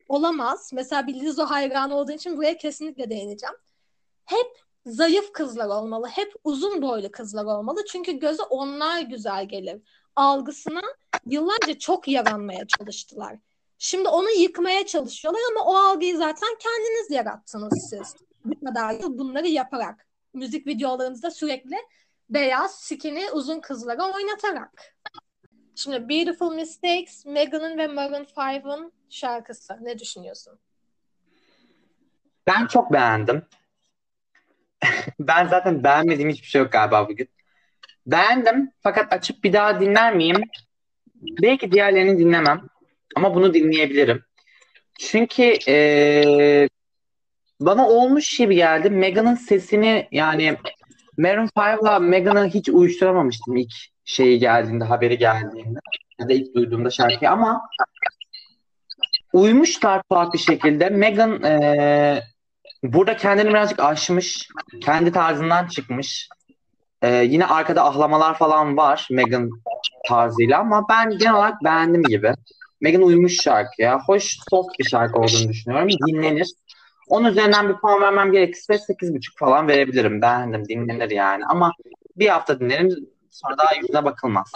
olamaz. 0.08 0.70
Mesela 0.74 1.06
bir 1.06 1.14
Lizzo 1.14 1.44
hayranı 1.44 1.96
olduğu 1.96 2.12
için 2.12 2.36
buraya 2.36 2.56
kesinlikle 2.56 3.10
değineceğim. 3.10 3.56
Hep 4.24 4.67
zayıf 4.86 5.32
kızlar 5.32 5.68
olmalı. 5.68 6.06
Hep 6.06 6.32
uzun 6.44 6.82
boylu 6.82 7.10
kızlar 7.10 7.44
olmalı. 7.44 7.84
Çünkü 7.92 8.12
göze 8.12 8.42
onlar 8.42 9.00
güzel 9.00 9.48
gelir. 9.48 9.82
Algısına 10.16 10.82
yıllarca 11.26 11.78
çok 11.78 12.08
yaranmaya 12.08 12.66
çalıştılar. 12.66 13.38
Şimdi 13.78 14.08
onu 14.08 14.30
yıkmaya 14.30 14.86
çalışıyorlar 14.86 15.40
ama 15.50 15.70
o 15.70 15.76
algıyı 15.76 16.16
zaten 16.16 16.48
kendiniz 16.58 17.10
yarattınız 17.10 17.86
siz. 17.90 18.14
Bu 18.44 18.66
kadar 18.66 18.92
yıl 18.92 19.18
bunları 19.18 19.48
yaparak. 19.48 20.06
Müzik 20.34 20.66
videolarınızda 20.66 21.30
sürekli 21.30 21.76
beyaz, 22.30 22.74
skinny, 22.74 23.24
uzun 23.32 23.60
kızları 23.60 24.02
oynatarak. 24.02 24.94
Şimdi 25.74 26.08
Beautiful 26.08 26.54
Mistakes, 26.54 27.26
Megan'ın 27.26 27.78
ve 27.78 27.86
Maroon 27.86 28.24
5'ın 28.24 28.92
şarkısı. 29.10 29.78
Ne 29.80 29.98
düşünüyorsun? 29.98 30.58
Ben 32.46 32.66
çok 32.66 32.92
beğendim. 32.92 33.42
ben 35.20 35.46
zaten 35.46 35.84
beğenmediğim 35.84 36.30
hiçbir 36.30 36.46
şey 36.46 36.62
yok 36.62 36.72
galiba 36.72 37.08
bugün. 37.08 37.28
Beğendim 38.06 38.70
fakat 38.80 39.12
açıp 39.12 39.44
bir 39.44 39.52
daha 39.52 39.80
dinler 39.80 40.14
miyim? 40.14 40.36
Belki 41.42 41.72
diğerlerini 41.72 42.18
dinlemem. 42.18 42.60
Ama 43.16 43.34
bunu 43.34 43.54
dinleyebilirim. 43.54 44.24
Çünkü 44.98 45.58
ee, 45.68 46.68
bana 47.60 47.88
olmuş 47.88 48.36
gibi 48.38 48.54
geldi. 48.54 48.90
Megan'ın 48.90 49.34
sesini 49.34 50.08
yani 50.12 50.56
Maroon 51.18 51.46
5'la 51.46 51.98
Megan'ı 51.98 52.48
hiç 52.48 52.68
uyuşturamamıştım 52.68 53.56
ilk 53.56 53.72
şeyi 54.04 54.38
geldiğinde, 54.38 54.84
haberi 54.84 55.18
geldiğinde. 55.18 55.78
Ya 56.18 56.28
da 56.28 56.32
ilk 56.32 56.54
duyduğumda 56.54 56.90
şarkıyı 56.90 57.30
ama 57.30 57.68
uymuşlar 59.32 60.02
farklı 60.08 60.38
şekilde. 60.38 60.88
Megan 60.90 61.42
ee, 61.42 62.22
Burada 62.82 63.16
kendini 63.16 63.48
birazcık 63.48 63.80
aşmış. 63.80 64.48
Kendi 64.80 65.12
tarzından 65.12 65.66
çıkmış. 65.66 66.28
Ee, 67.02 67.14
yine 67.14 67.46
arkada 67.46 67.84
ahlamalar 67.84 68.38
falan 68.38 68.76
var 68.76 69.08
Megan 69.10 69.50
tarzıyla 70.08 70.58
ama 70.58 70.86
ben 70.88 71.18
genel 71.18 71.34
olarak 71.34 71.64
beğendim 71.64 72.02
gibi. 72.02 72.32
Megan 72.80 73.02
uymuş 73.02 73.42
şarkıya. 73.42 74.00
Hoş, 74.06 74.36
soft 74.50 74.78
bir 74.78 74.84
şarkı 74.84 75.18
olduğunu 75.18 75.48
düşünüyorum. 75.48 75.88
Dinlenir. 76.08 76.52
Onun 77.08 77.30
üzerinden 77.30 77.68
bir 77.68 77.74
puan 77.74 78.00
vermem 78.00 78.32
gerekirse 78.32 78.74
8.5 78.74 79.20
falan 79.38 79.68
verebilirim. 79.68 80.22
Beğendim, 80.22 80.68
dinlenir 80.68 81.10
yani. 81.10 81.44
Ama 81.46 81.72
bir 82.16 82.28
hafta 82.28 82.60
dinlerim 82.60 83.08
sonra 83.30 83.58
daha 83.58 83.74
yüzüne 83.74 84.04
bakılmaz. 84.04 84.52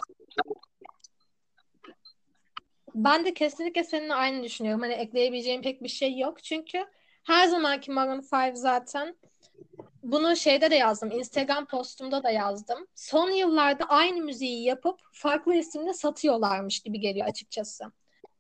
Ben 2.95 3.25
de 3.25 3.35
kesinlikle 3.35 3.85
seninle 3.85 4.15
aynı 4.15 4.43
düşünüyorum. 4.43 4.81
Hani 4.81 4.93
ekleyebileceğim 4.93 5.63
pek 5.63 5.83
bir 5.83 5.89
şey 5.89 6.19
yok. 6.19 6.43
Çünkü 6.45 6.87
her 7.23 7.47
zamanki 7.47 7.91
Maroon 7.91 8.23
5 8.33 8.59
zaten. 8.59 9.17
Bunu 10.03 10.37
şeyde 10.37 10.71
de 10.71 10.77
yazdım. 10.77 11.11
Instagram 11.11 11.67
postumda 11.67 12.23
da 12.23 12.31
yazdım. 12.31 12.87
Son 12.95 13.31
yıllarda 13.31 13.85
aynı 13.85 14.25
müziği 14.25 14.65
yapıp 14.65 15.01
farklı 15.13 15.55
isimle 15.55 15.95
satıyorlarmış 15.95 16.81
gibi 16.81 17.01
geliyor 17.01 17.27
açıkçası. 17.27 17.85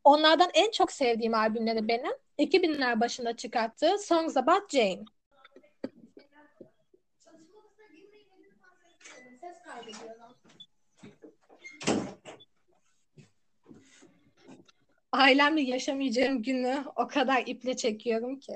Onlardan 0.04 0.50
en 0.54 0.70
çok 0.70 0.92
sevdiğim 0.92 1.34
albümleri 1.34 1.88
benim 1.88 2.12
2000'ler 2.38 3.00
başında 3.00 3.36
çıkarttığı 3.36 3.98
Songs 3.98 4.36
About 4.36 4.70
Jane. 4.72 5.04
Ailemle 15.12 15.60
yaşamayacağım 15.60 16.42
günü 16.42 16.84
o 16.96 17.06
kadar 17.08 17.42
iple 17.46 17.76
çekiyorum 17.76 18.38
ki. 18.38 18.54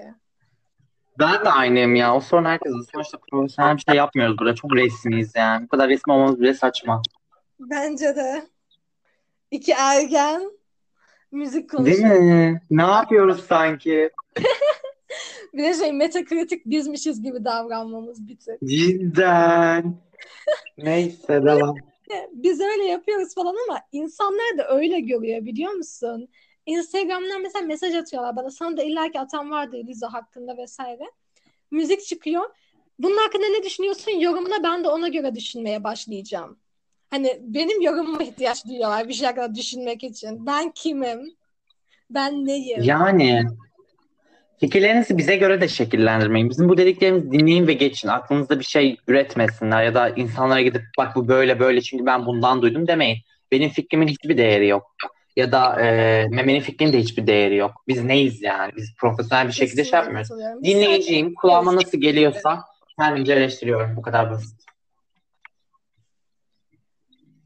Ben 1.19 1.45
de 1.45 1.49
aynıyım 1.49 1.95
ya. 1.95 2.17
O 2.17 2.21
sorun 2.21 2.45
herkesin. 2.45 2.83
Sonuçta 2.93 3.19
profesyonel 3.31 3.77
bir 3.77 3.83
şey 3.89 3.95
yapmıyoruz 3.95 4.39
burada. 4.39 4.55
Çok 4.55 4.77
resmiyiz 4.77 5.33
yani. 5.37 5.65
Bu 5.65 5.69
kadar 5.69 5.89
resmi 5.89 6.13
olmamız 6.13 6.41
bile 6.41 6.55
saçma. 6.55 7.03
Bence 7.61 8.17
de. 8.17 8.47
İki 9.51 9.73
ergen 9.73 10.51
müzik 11.33 11.71
konuşuyor. 11.71 12.11
Değil 12.11 12.23
mi? 12.23 12.61
Ne 12.71 12.83
yapıyoruz 12.83 13.47
sanki? 13.47 14.11
Bir 15.55 15.63
de 15.65 15.75
şey 15.75 15.93
metakritik 15.93 16.67
bizmişiz 16.67 17.23
gibi 17.23 17.45
davranmamız 17.45 18.29
bir 18.29 18.39
tık. 18.39 18.61
Cidden. 18.65 19.97
Neyse 20.79 21.29
devam. 21.29 21.75
Biz 22.33 22.61
öyle 22.61 22.85
yapıyoruz 22.85 23.35
falan 23.35 23.57
ama 23.69 23.81
insanlar 23.93 24.59
da 24.59 24.69
öyle 24.77 25.01
görüyor 25.01 25.45
biliyor 25.45 25.73
musun? 25.73 26.29
Instagram'dan 26.67 27.43
mesela 27.43 27.67
mesaj 27.67 27.95
atıyorlar 27.95 28.37
bana. 28.37 28.51
Sana 28.51 28.77
da 28.77 28.83
illaki 28.83 29.21
atan 29.21 29.51
vardır 29.51 29.79
Liza 29.87 30.13
hakkında 30.13 30.57
vesaire. 30.57 31.11
Müzik 31.71 32.05
çıkıyor. 32.05 32.45
Bunun 32.99 33.17
hakkında 33.17 33.47
ne 33.47 33.63
düşünüyorsun? 33.63 34.11
Yorumuna 34.11 34.63
ben 34.63 34.85
de 34.85 34.89
ona 34.89 35.09
göre 35.09 35.35
düşünmeye 35.35 35.85
başlayacağım. 35.85 36.59
Hani 37.11 37.39
benim 37.41 37.81
yorumuma 37.81 38.23
ihtiyaç 38.23 38.67
duyuyorlar 38.67 39.09
bir 39.09 39.15
şey 39.15 39.27
hakkında 39.27 39.55
düşünmek 39.55 40.05
için. 40.05 40.47
Ben 40.47 40.71
kimim? 40.71 41.37
Ben 42.11 42.47
neyim? 42.47 42.83
Yani 42.83 43.45
fikirlerinizi 44.61 45.19
bize 45.19 45.37
göre 45.37 45.61
de 45.61 45.69
şekillendirmeyin. 45.69 46.51
Bizim 46.51 46.69
bu 46.69 46.77
dediklerimizi 46.77 47.33
dinleyin 47.33 47.67
ve 47.67 47.73
geçin. 47.73 48.09
Aklınızda 48.09 48.59
bir 48.59 48.65
şey 48.65 48.97
üretmesinler 49.09 49.85
ya 49.85 49.95
da 49.95 50.09
insanlara 50.09 50.61
gidip 50.61 50.83
bak 50.99 51.17
bu 51.17 51.29
böyle 51.29 51.61
böyle 51.61 51.81
çünkü 51.81 52.07
ben 52.07 52.27
bundan 52.27 52.63
duydum 52.63 52.87
demeyin. 52.87 53.19
Benim 53.53 53.71
fikrimin 53.71 54.09
hiçbir 54.09 54.39
değeri 54.39 54.69
yok. 54.69 54.97
Ya 55.37 55.53
da 55.53 55.81
e, 55.81 55.87
Meme'nin 56.29 56.61
fikrinin 56.61 56.93
de 56.93 56.99
hiçbir 56.99 57.27
değeri 57.27 57.57
yok. 57.57 57.73
Biz 57.89 58.05
neyiz 58.05 58.43
yani? 58.43 58.73
Biz 58.77 58.95
profesyonel 58.95 59.49
bir 59.49 59.53
şekilde 59.53 59.85
şey 59.85 59.99
yapmıyoruz. 59.99 60.31
Dinleyeceğim. 60.65 61.35
Kulağıma 61.35 61.77
nasıl 61.77 61.99
geliyorsa 61.99 62.65
kendimce 62.99 63.33
eleştiriyorum. 63.33 63.97
Bu 63.97 64.03
kadar 64.03 64.31
basit. 64.31 64.67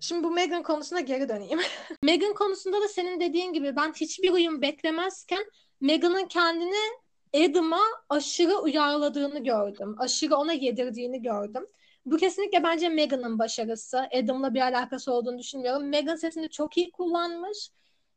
Şimdi 0.01 0.25
bu 0.25 0.31
Megan 0.31 0.63
konusuna 0.63 1.01
geri 1.01 1.29
döneyim. 1.29 1.59
Megan 2.03 2.35
konusunda 2.35 2.81
da 2.81 2.89
senin 2.89 3.21
dediğin 3.21 3.53
gibi 3.53 3.77
ben 3.77 3.93
hiçbir 3.93 4.31
uyum 4.31 4.63
beklemezken 4.63 5.45
Megan'ın 5.81 6.27
kendini 6.27 7.01
Adam'a 7.35 7.81
aşırı 8.09 8.57
uyarladığını 8.57 9.45
gördüm. 9.45 9.97
Aşırı 9.99 10.37
ona 10.37 10.53
yedirdiğini 10.53 11.23
gördüm. 11.23 11.67
Bu 12.07 12.17
kesinlikle 12.17 12.63
bence 12.63 12.89
Megan'ın 12.89 13.39
başarısı. 13.39 14.09
Adam'la 14.15 14.55
bir 14.55 14.61
alakası 14.61 15.13
olduğunu 15.13 15.39
düşünmüyorum. 15.39 15.89
Megan 15.89 16.17
sesini 16.17 16.51
çok 16.51 16.77
iyi 16.77 16.91
kullanmış 16.91 17.71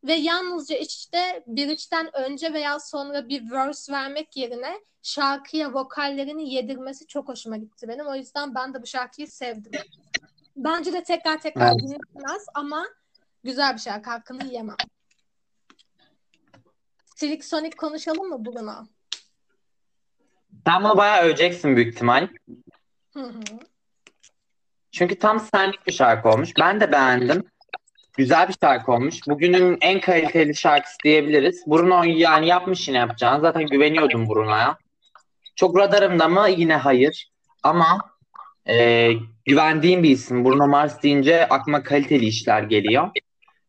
ve 0.04 0.14
yalnızca 0.14 0.78
işte 0.78 1.44
bir 1.48 1.68
içten 1.68 2.16
önce 2.16 2.54
veya 2.54 2.80
sonra 2.80 3.30
bir 3.30 3.52
verse 3.52 3.94
vermek 3.94 4.38
yerine 4.38 4.82
şarkıya 5.02 5.74
vokallerini 5.74 6.54
yedirmesi 6.54 7.08
çok 7.08 7.28
hoşuma 7.28 7.58
gitti 7.58 7.88
benim. 7.88 8.08
O 8.08 8.16
yüzden 8.16 8.56
ben 8.56 8.74
de 8.74 8.82
bu 8.82 8.88
şarkıyı 8.88 9.28
sevdim. 9.28 9.72
Bence 10.56 10.94
de 10.94 11.04
tekrar 11.04 11.42
tekrar 11.42 11.72
evet. 11.72 11.80
dinlenmez 11.80 12.46
ama 12.54 12.86
güzel 13.44 13.74
bir 13.74 13.80
şarkı. 13.80 14.10
Hakkını 14.10 14.46
yiyemem. 14.46 14.76
Silik 17.16 17.46
Sonic 17.46 17.78
konuşalım 17.78 18.30
mı 18.30 18.46
Bruno? 18.46 18.86
Sen 20.66 20.84
bunu 20.84 20.98
bayağı 20.98 21.26
öveceksin 21.26 21.76
büyük 21.76 21.94
ihtimal. 21.94 22.28
Çünkü 24.94 25.20
tam 25.20 25.40
senlik 25.40 25.88
bir 25.88 25.92
şarkı 25.92 26.30
olmuş. 26.30 26.50
Ben 26.60 26.82
de 26.82 26.92
beğendim. 26.92 27.44
Güzel 28.18 28.48
bir 28.48 28.56
şarkı 28.64 28.92
olmuş. 28.92 29.20
Bugünün 29.28 29.78
en 29.82 30.02
kaliteli 30.02 30.56
şarkısı 30.56 30.98
diyebiliriz. 31.04 31.64
Bruno 31.68 32.04
yani 32.04 32.48
yapmış 32.48 32.88
yine 32.88 32.98
yapacağını. 32.98 33.42
Zaten 33.42 33.68
güveniyordum 33.68 34.30
Bruno'ya. 34.30 34.78
Çok 35.56 35.78
radarımda 35.78 36.28
mı? 36.28 36.50
Yine 36.50 36.76
hayır. 36.76 37.32
Ama 37.64 37.98
e, 38.70 39.10
güvendiğim 39.46 40.04
bir 40.04 40.10
isim. 40.10 40.46
Bruno 40.46 40.68
Mars 40.68 41.04
deyince 41.04 41.50
aklıma 41.50 41.84
kaliteli 41.84 42.26
işler 42.26 42.64
geliyor. 42.64 43.10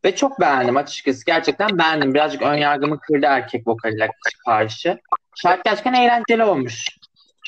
Ve 0.05 0.15
çok 0.15 0.39
beğendim 0.39 0.77
açıkçası. 0.77 1.25
Gerçekten 1.25 1.77
beğendim. 1.77 2.13
Birazcık 2.13 2.41
ön 2.41 2.57
yargımı 2.57 2.99
kırdı 2.99 3.25
erkek 3.25 3.67
vokaline 3.67 4.09
karşı. 4.45 4.99
Şarkı 5.35 5.61
gerçekten 5.65 5.93
eğlenceli 5.93 6.43
olmuş. 6.43 6.87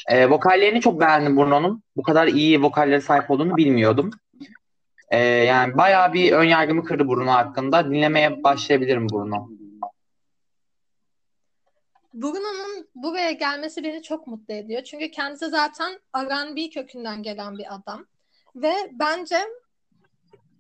E, 0.08 0.30
vokallerini 0.30 0.82
çok 0.82 1.00
beğendim 1.02 1.38
Bruno'nun. 1.38 1.84
Bu 1.96 2.04
kadar 2.04 2.28
iyi 2.28 2.62
vokallere 2.62 3.02
sahip 3.02 3.32
olduğunu 3.32 3.58
bilmiyordum. 3.58 4.12
E, 5.10 5.20
yani 5.20 5.78
bayağı 5.78 6.14
bir 6.14 6.32
ön 6.32 6.44
yargımı 6.44 6.84
kırdı 6.84 7.08
Bruno 7.08 7.32
hakkında. 7.32 7.86
Dinlemeye 7.86 8.44
başlayabilirim 8.44 9.10
Bruno. 9.10 9.50
Bruno'nun 12.14 12.88
buraya 12.96 13.32
gelmesi 13.32 13.84
beni 13.84 14.04
çok 14.04 14.28
mutlu 14.28 14.54
ediyor. 14.54 14.84
Çünkü 14.84 15.12
kendisi 15.12 15.46
zaten 15.46 16.00
R&B 16.18 16.70
kökünden 16.70 17.24
gelen 17.24 17.58
bir 17.58 17.76
adam. 17.76 18.06
Ve 18.56 18.74
bence 18.92 19.38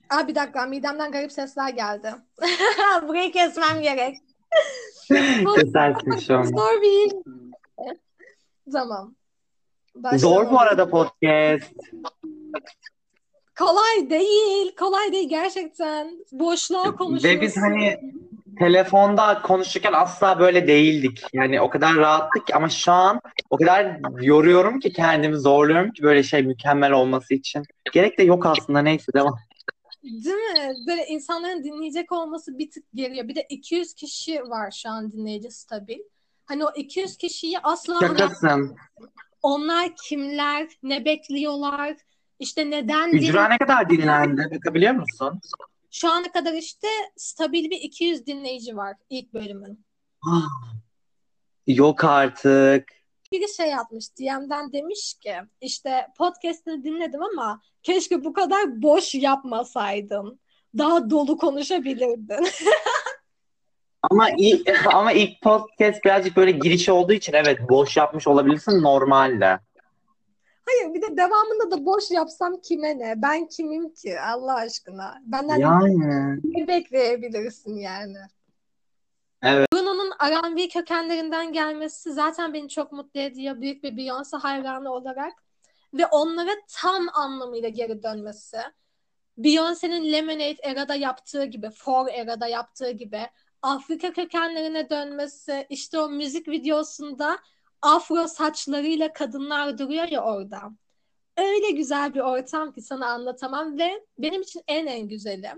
Aa, 0.09 0.27
bir 0.27 0.35
dakika 0.35 0.65
midemden 0.65 1.11
garip 1.11 1.31
sesler 1.31 1.69
geldi. 1.69 2.13
Burayı 3.07 3.31
kesmem 3.31 3.81
gerek. 3.81 4.17
Kesersin 5.55 6.17
şu 6.17 6.37
an. 6.37 6.43
Zor 6.43 6.81
bir 6.81 7.11
Tamam. 8.71 9.16
Başlayalım. 10.03 10.19
Zor 10.45 10.51
bu 10.51 10.59
arada 10.59 10.89
podcast. 10.89 11.73
Kolay 13.59 14.09
değil. 14.09 14.75
Kolay 14.75 15.11
değil 15.11 15.29
gerçekten. 15.29 16.25
Boşluğa 16.31 16.95
konuşuyorsun. 16.95 17.39
Ve 17.39 17.41
biz 17.41 17.57
hani 17.57 17.99
telefonda 18.59 19.41
konuşurken 19.41 19.93
asla 19.93 20.39
böyle 20.39 20.67
değildik. 20.67 21.23
Yani 21.33 21.61
o 21.61 21.69
kadar 21.69 21.95
rahattık 21.95 22.55
ama 22.55 22.69
şu 22.69 22.91
an 22.91 23.21
o 23.49 23.57
kadar 23.57 23.97
yoruyorum 24.21 24.79
ki 24.79 24.93
kendimi 24.93 25.37
zorluyorum 25.37 25.91
ki 25.91 26.03
böyle 26.03 26.23
şey 26.23 26.43
mükemmel 26.43 26.91
olması 26.91 27.33
için. 27.33 27.63
Gerek 27.93 28.17
de 28.17 28.23
yok 28.23 28.45
aslında 28.45 28.81
neyse 28.81 29.13
devam. 29.13 29.35
Değil 30.03 30.35
mi? 30.35 30.73
Böyle 30.87 31.05
insanların 31.07 31.63
dinleyecek 31.63 32.11
olması 32.11 32.57
bir 32.57 32.71
tık 32.71 32.83
geriyor. 32.93 33.27
Bir 33.27 33.35
de 33.35 33.45
200 33.49 33.93
kişi 33.93 34.41
var 34.41 34.71
şu 34.71 34.89
an 34.89 35.11
dinleyici 35.11 35.51
stabil. 35.51 35.99
Hani 36.45 36.65
o 36.65 36.71
200 36.75 37.17
kişiyi 37.17 37.59
asla 37.59 37.99
Şakasın. 37.99 38.75
Onlar 39.41 39.91
kimler, 40.03 40.67
ne 40.83 41.05
bekliyorlar, 41.05 41.97
işte 42.39 42.69
neden 42.69 43.11
Ücra 43.11 43.47
ne 43.47 43.57
kadar 43.57 43.89
dinlendi 43.89 44.55
bakabiliyor 44.55 44.93
musun? 44.93 45.41
Şu 45.91 46.11
ana 46.11 46.31
kadar 46.31 46.53
işte 46.53 46.87
stabil 47.15 47.69
bir 47.69 47.81
200 47.81 48.25
dinleyici 48.25 48.77
var 48.77 48.95
ilk 49.09 49.33
bölümün. 49.33 49.85
Yok 51.67 52.03
artık. 52.03 52.89
Biri 53.31 53.53
şey 53.53 53.69
yapmış 53.69 54.05
DM'den 54.19 54.73
demiş 54.73 55.13
ki 55.13 55.35
işte 55.61 56.07
podcast'ını 56.17 56.83
dinledim 56.83 57.23
ama 57.23 57.61
keşke 57.83 58.23
bu 58.23 58.33
kadar 58.33 58.81
boş 58.81 59.15
yapmasaydın. 59.15 60.39
Daha 60.77 61.09
dolu 61.09 61.37
konuşabilirdin. 61.37 62.47
ama 64.11 64.29
ilk, 64.37 64.85
ama 64.93 65.11
ilk 65.11 65.41
podcast 65.41 66.05
birazcık 66.05 66.37
böyle 66.37 66.51
giriş 66.51 66.89
olduğu 66.89 67.13
için 67.13 67.33
evet 67.33 67.59
boş 67.69 67.97
yapmış 67.97 68.27
olabilirsin 68.27 68.83
normalde. 68.83 69.59
Hayır 70.65 70.93
bir 70.93 71.01
de 71.01 71.17
devamında 71.17 71.71
da 71.71 71.85
boş 71.85 72.11
yapsam 72.11 72.61
kime 72.61 72.99
ne? 72.99 73.13
Ben 73.17 73.47
kimim 73.47 73.93
ki 73.93 74.19
Allah 74.21 74.55
aşkına? 74.55 75.21
Benden 75.25 75.57
yani. 75.57 76.39
ne 76.43 76.67
bekleyebilirsin 76.67 77.75
yani? 77.75 78.17
Evet. 79.43 79.67
Bruno'nun 79.73 80.11
R&B 80.11 80.67
kökenlerinden 80.67 81.53
gelmesi 81.53 82.13
zaten 82.13 82.53
beni 82.53 82.69
çok 82.69 82.91
mutlu 82.91 83.19
ediyor. 83.19 83.61
Büyük 83.61 83.83
bir 83.83 83.91
Beyoncé 83.91 84.37
hayranı 84.37 84.91
olarak. 84.91 85.33
Ve 85.93 86.07
onlara 86.07 86.51
tam 86.81 87.07
anlamıyla 87.13 87.69
geri 87.69 88.03
dönmesi. 88.03 88.57
Beyoncé'nin 89.37 90.11
Lemonade 90.11 90.57
erada 90.63 90.95
yaptığı 90.95 91.45
gibi, 91.45 91.69
Four 91.69 92.07
erada 92.07 92.47
yaptığı 92.47 92.91
gibi 92.91 93.27
Afrika 93.67 94.13
kökenlerine 94.13 94.89
dönmesi, 94.89 95.67
işte 95.69 95.99
o 95.99 96.09
müzik 96.09 96.47
videosunda 96.47 97.37
afro 97.81 98.27
saçlarıyla 98.27 99.13
kadınlar 99.13 99.77
duruyor 99.77 100.07
ya 100.07 100.23
orada. 100.23 100.61
Öyle 101.37 101.71
güzel 101.71 102.13
bir 102.13 102.19
ortam 102.19 102.73
ki 102.73 102.81
sana 102.81 103.07
anlatamam 103.07 103.77
ve 103.77 104.05
benim 104.19 104.41
için 104.41 104.61
en 104.67 104.85
en 104.85 105.07
güzeli. 105.07 105.51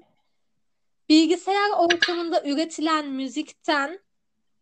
Bilgisayar 1.09 1.69
ortamında 1.77 2.43
üretilen 2.43 3.07
müzikten 3.07 3.99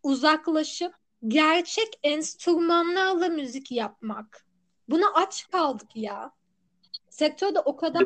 uzaklaşıp 0.02 0.94
gerçek 1.28 2.00
enstrümanlarla 2.02 3.28
müzik 3.28 3.70
yapmak. 3.72 4.46
Buna 4.88 5.06
aç 5.14 5.48
kaldık 5.50 5.88
ya. 5.94 6.32
Sektörde 7.10 7.60
o 7.60 7.76
kadar 7.76 8.04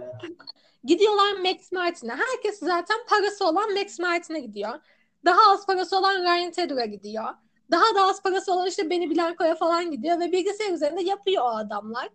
gidiyorlar 0.84 1.32
Max 1.32 1.72
Martin'e. 1.72 2.12
Herkes 2.12 2.58
zaten 2.58 2.98
parası 3.08 3.46
olan 3.46 3.74
Max 3.74 3.98
Martin'e 3.98 4.40
gidiyor. 4.40 4.80
Daha 5.24 5.52
az 5.52 5.66
parası 5.66 5.98
olan 5.98 6.22
Ryan 6.22 6.50
Tedder'a 6.50 6.84
gidiyor. 6.84 7.24
Daha 7.70 7.94
da 7.94 8.02
az 8.02 8.22
parası 8.22 8.52
olan 8.52 8.66
işte 8.66 8.90
Beni 8.90 9.10
Blanco'ya 9.10 9.54
falan 9.54 9.90
gidiyor 9.90 10.20
ve 10.20 10.32
bilgisayar 10.32 10.72
üzerinde 10.72 11.02
yapıyor 11.02 11.42
o 11.42 11.48
adamlar. 11.48 12.08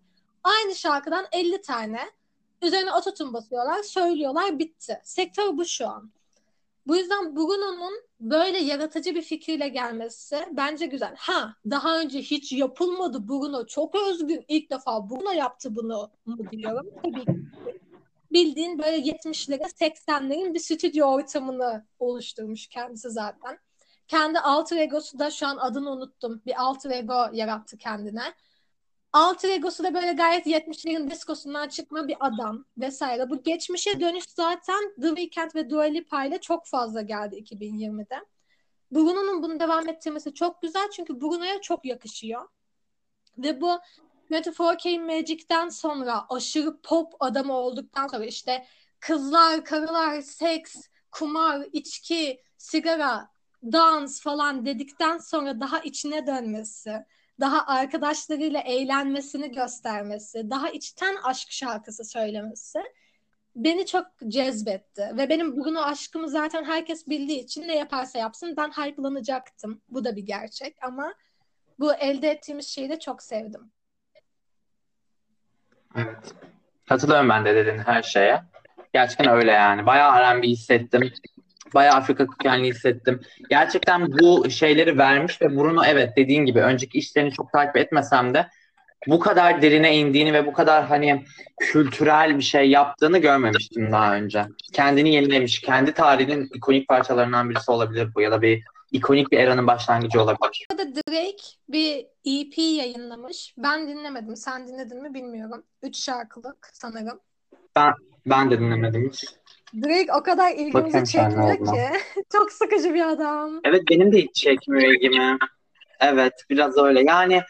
Aynı 0.44 0.74
şarkıdan 0.74 1.26
50 1.32 1.62
tane 1.62 2.00
üzerine 2.62 2.92
ototun 2.92 3.32
basıyorlar, 3.32 3.82
söylüyorlar, 3.82 4.58
bitti. 4.58 5.00
Sektör 5.04 5.56
bu 5.56 5.64
şu 5.64 5.88
an. 5.88 6.10
Bu 6.86 6.96
yüzden 6.96 7.36
Bruno'nun 7.36 7.92
böyle 8.20 8.58
yaratıcı 8.58 9.14
bir 9.14 9.22
fikriyle 9.22 9.68
gelmesi 9.68 10.36
bence 10.52 10.86
güzel. 10.86 11.14
Ha 11.18 11.54
daha 11.70 12.00
önce 12.00 12.18
hiç 12.18 12.52
yapılmadı 12.52 13.28
Bruno 13.28 13.66
çok 13.66 13.94
özgün. 13.94 14.44
İlk 14.48 14.70
defa 14.70 15.10
Bruno 15.10 15.30
yaptı 15.30 15.76
bunu 15.76 16.10
mu 16.26 16.50
diyorum. 16.50 16.86
Tabii 17.02 17.24
ki. 17.24 17.47
Bildiğin 18.32 18.78
böyle 18.78 18.96
70'lere 18.96 19.62
80'lerin 19.62 20.54
bir 20.54 20.58
stüdyo 20.58 21.06
ortamını 21.06 21.86
oluşturmuş 21.98 22.66
kendisi 22.66 23.10
zaten 23.10 23.58
kendi 24.08 24.38
alter 24.38 24.76
egosu 24.76 25.18
da 25.18 25.30
şu 25.30 25.46
an 25.46 25.56
adını 25.56 25.90
unuttum. 25.90 26.42
Bir 26.46 26.62
alter 26.62 26.90
ego 26.90 27.28
yarattı 27.32 27.78
kendine. 27.78 28.34
Alter 29.12 29.48
egosu 29.48 29.84
da 29.84 29.94
böyle 29.94 30.12
gayet 30.12 30.46
70'lerin 30.46 31.10
diskosundan 31.10 31.68
çıkma 31.68 32.08
bir 32.08 32.16
adam 32.20 32.64
vesaire. 32.78 33.30
Bu 33.30 33.42
geçmişe 33.42 34.00
dönüş 34.00 34.24
zaten 34.24 34.94
The 35.00 35.08
Weeknd 35.08 35.54
ve 35.54 35.70
Dua 35.70 35.82
Lipa 35.82 36.24
ile 36.24 36.40
çok 36.40 36.66
fazla 36.66 37.02
geldi 37.02 37.36
2020'de. 37.36 38.24
Bruno'nun 38.90 39.42
bunu 39.42 39.60
devam 39.60 39.88
ettirmesi 39.88 40.34
çok 40.34 40.62
güzel 40.62 40.90
çünkü 40.90 41.20
Bruno'ya 41.20 41.60
çok 41.60 41.84
yakışıyor. 41.84 42.48
Ve 43.38 43.60
bu 43.60 43.78
24K 44.30 44.98
Magic'ten 44.98 45.68
sonra 45.68 46.26
aşırı 46.28 46.80
pop 46.80 47.12
adamı 47.20 47.52
olduktan 47.52 48.06
sonra 48.06 48.24
işte 48.24 48.66
kızlar, 49.00 49.64
karılar, 49.64 50.20
seks, 50.20 50.76
kumar, 51.10 51.66
içki, 51.72 52.42
sigara, 52.58 53.28
dans 53.62 54.20
falan 54.20 54.66
dedikten 54.66 55.18
sonra 55.18 55.60
daha 55.60 55.78
içine 55.78 56.26
dönmesi, 56.26 57.04
daha 57.40 57.66
arkadaşlarıyla 57.66 58.60
eğlenmesini 58.60 59.52
göstermesi, 59.52 60.50
daha 60.50 60.70
içten 60.70 61.16
aşk 61.22 61.50
şarkısı 61.50 62.04
söylemesi 62.04 62.78
beni 63.56 63.86
çok 63.86 64.06
cezbetti. 64.28 65.10
Ve 65.16 65.28
benim 65.28 65.56
Bruno 65.56 65.80
aşkımı 65.80 66.28
zaten 66.28 66.64
herkes 66.64 67.08
bildiği 67.08 67.40
için 67.40 67.68
ne 67.68 67.76
yaparsa 67.76 68.18
yapsın 68.18 68.54
ben 68.56 68.70
hype'lanacaktım. 68.70 69.82
Bu 69.88 70.04
da 70.04 70.16
bir 70.16 70.26
gerçek 70.26 70.76
ama 70.82 71.14
bu 71.78 71.94
elde 71.94 72.30
ettiğimiz 72.30 72.68
şeyi 72.68 72.88
de 72.88 72.98
çok 72.98 73.22
sevdim. 73.22 73.72
Evet. 75.96 76.34
Katılıyorum 76.88 77.28
ben 77.28 77.44
de 77.44 77.54
dediğin 77.54 77.78
her 77.78 78.02
şeye. 78.02 78.42
Gerçekten 78.92 79.28
öyle 79.28 79.52
yani. 79.52 79.86
Bayağı 79.86 80.20
R&B 80.20 80.46
hissettim. 80.46 81.12
Bayağı 81.74 81.96
Afrika 81.96 82.26
kökenli 82.26 82.68
hissettim. 82.68 83.20
Gerçekten 83.50 84.06
bu 84.12 84.50
şeyleri 84.50 84.98
vermiş 84.98 85.42
ve 85.42 85.56
Bruno 85.56 85.84
evet 85.84 86.16
dediğin 86.16 86.46
gibi 86.46 86.60
önceki 86.60 86.98
işlerini 86.98 87.32
çok 87.32 87.52
takip 87.52 87.76
etmesem 87.76 88.34
de 88.34 88.46
bu 89.06 89.20
kadar 89.20 89.62
derine 89.62 89.96
indiğini 89.96 90.32
ve 90.32 90.46
bu 90.46 90.52
kadar 90.52 90.86
hani 90.86 91.24
kültürel 91.60 92.38
bir 92.38 92.42
şey 92.42 92.70
yaptığını 92.70 93.18
görmemiştim 93.18 93.92
daha 93.92 94.14
önce. 94.14 94.44
Kendini 94.72 95.14
yenilemiş, 95.14 95.60
kendi 95.60 95.92
tarihinin 95.92 96.50
ikonik 96.54 96.88
parçalarından 96.88 97.50
birisi 97.50 97.70
olabilir 97.70 98.08
bu 98.14 98.20
ya 98.20 98.32
da 98.32 98.42
bir 98.42 98.64
ikonik 98.92 99.32
bir 99.32 99.38
eranın 99.38 99.66
başlangıcı 99.66 100.22
olabilir. 100.22 100.66
Burada 100.70 100.94
Drake 100.94 101.44
bir 101.68 102.06
EP 102.24 102.58
yayınlamış. 102.58 103.54
Ben 103.58 103.88
dinlemedim. 103.88 104.36
Sen 104.36 104.66
dinledin 104.68 105.02
mi 105.02 105.14
bilmiyorum. 105.14 105.64
Üç 105.82 105.98
şarkılık 105.98 106.70
sanırım. 106.72 107.20
Ben 107.76 107.92
ben 108.26 108.50
de 108.50 108.60
dinlemedim. 108.60 109.12
Drake 109.74 110.12
o 110.18 110.22
kadar 110.22 110.52
ilgimizi 110.52 111.12
çekmiyor 111.12 111.56
ki. 111.56 111.98
Çok 112.32 112.52
sıkıcı 112.52 112.94
bir 112.94 113.08
adam. 113.08 113.60
Evet 113.64 113.82
benim 113.90 114.12
de 114.12 114.18
hiç 114.18 114.34
çekmiyor 114.34 114.92
ilgimi. 114.92 115.38
Evet 116.00 116.32
biraz 116.50 116.78
öyle. 116.78 117.02
Yani 117.02 117.42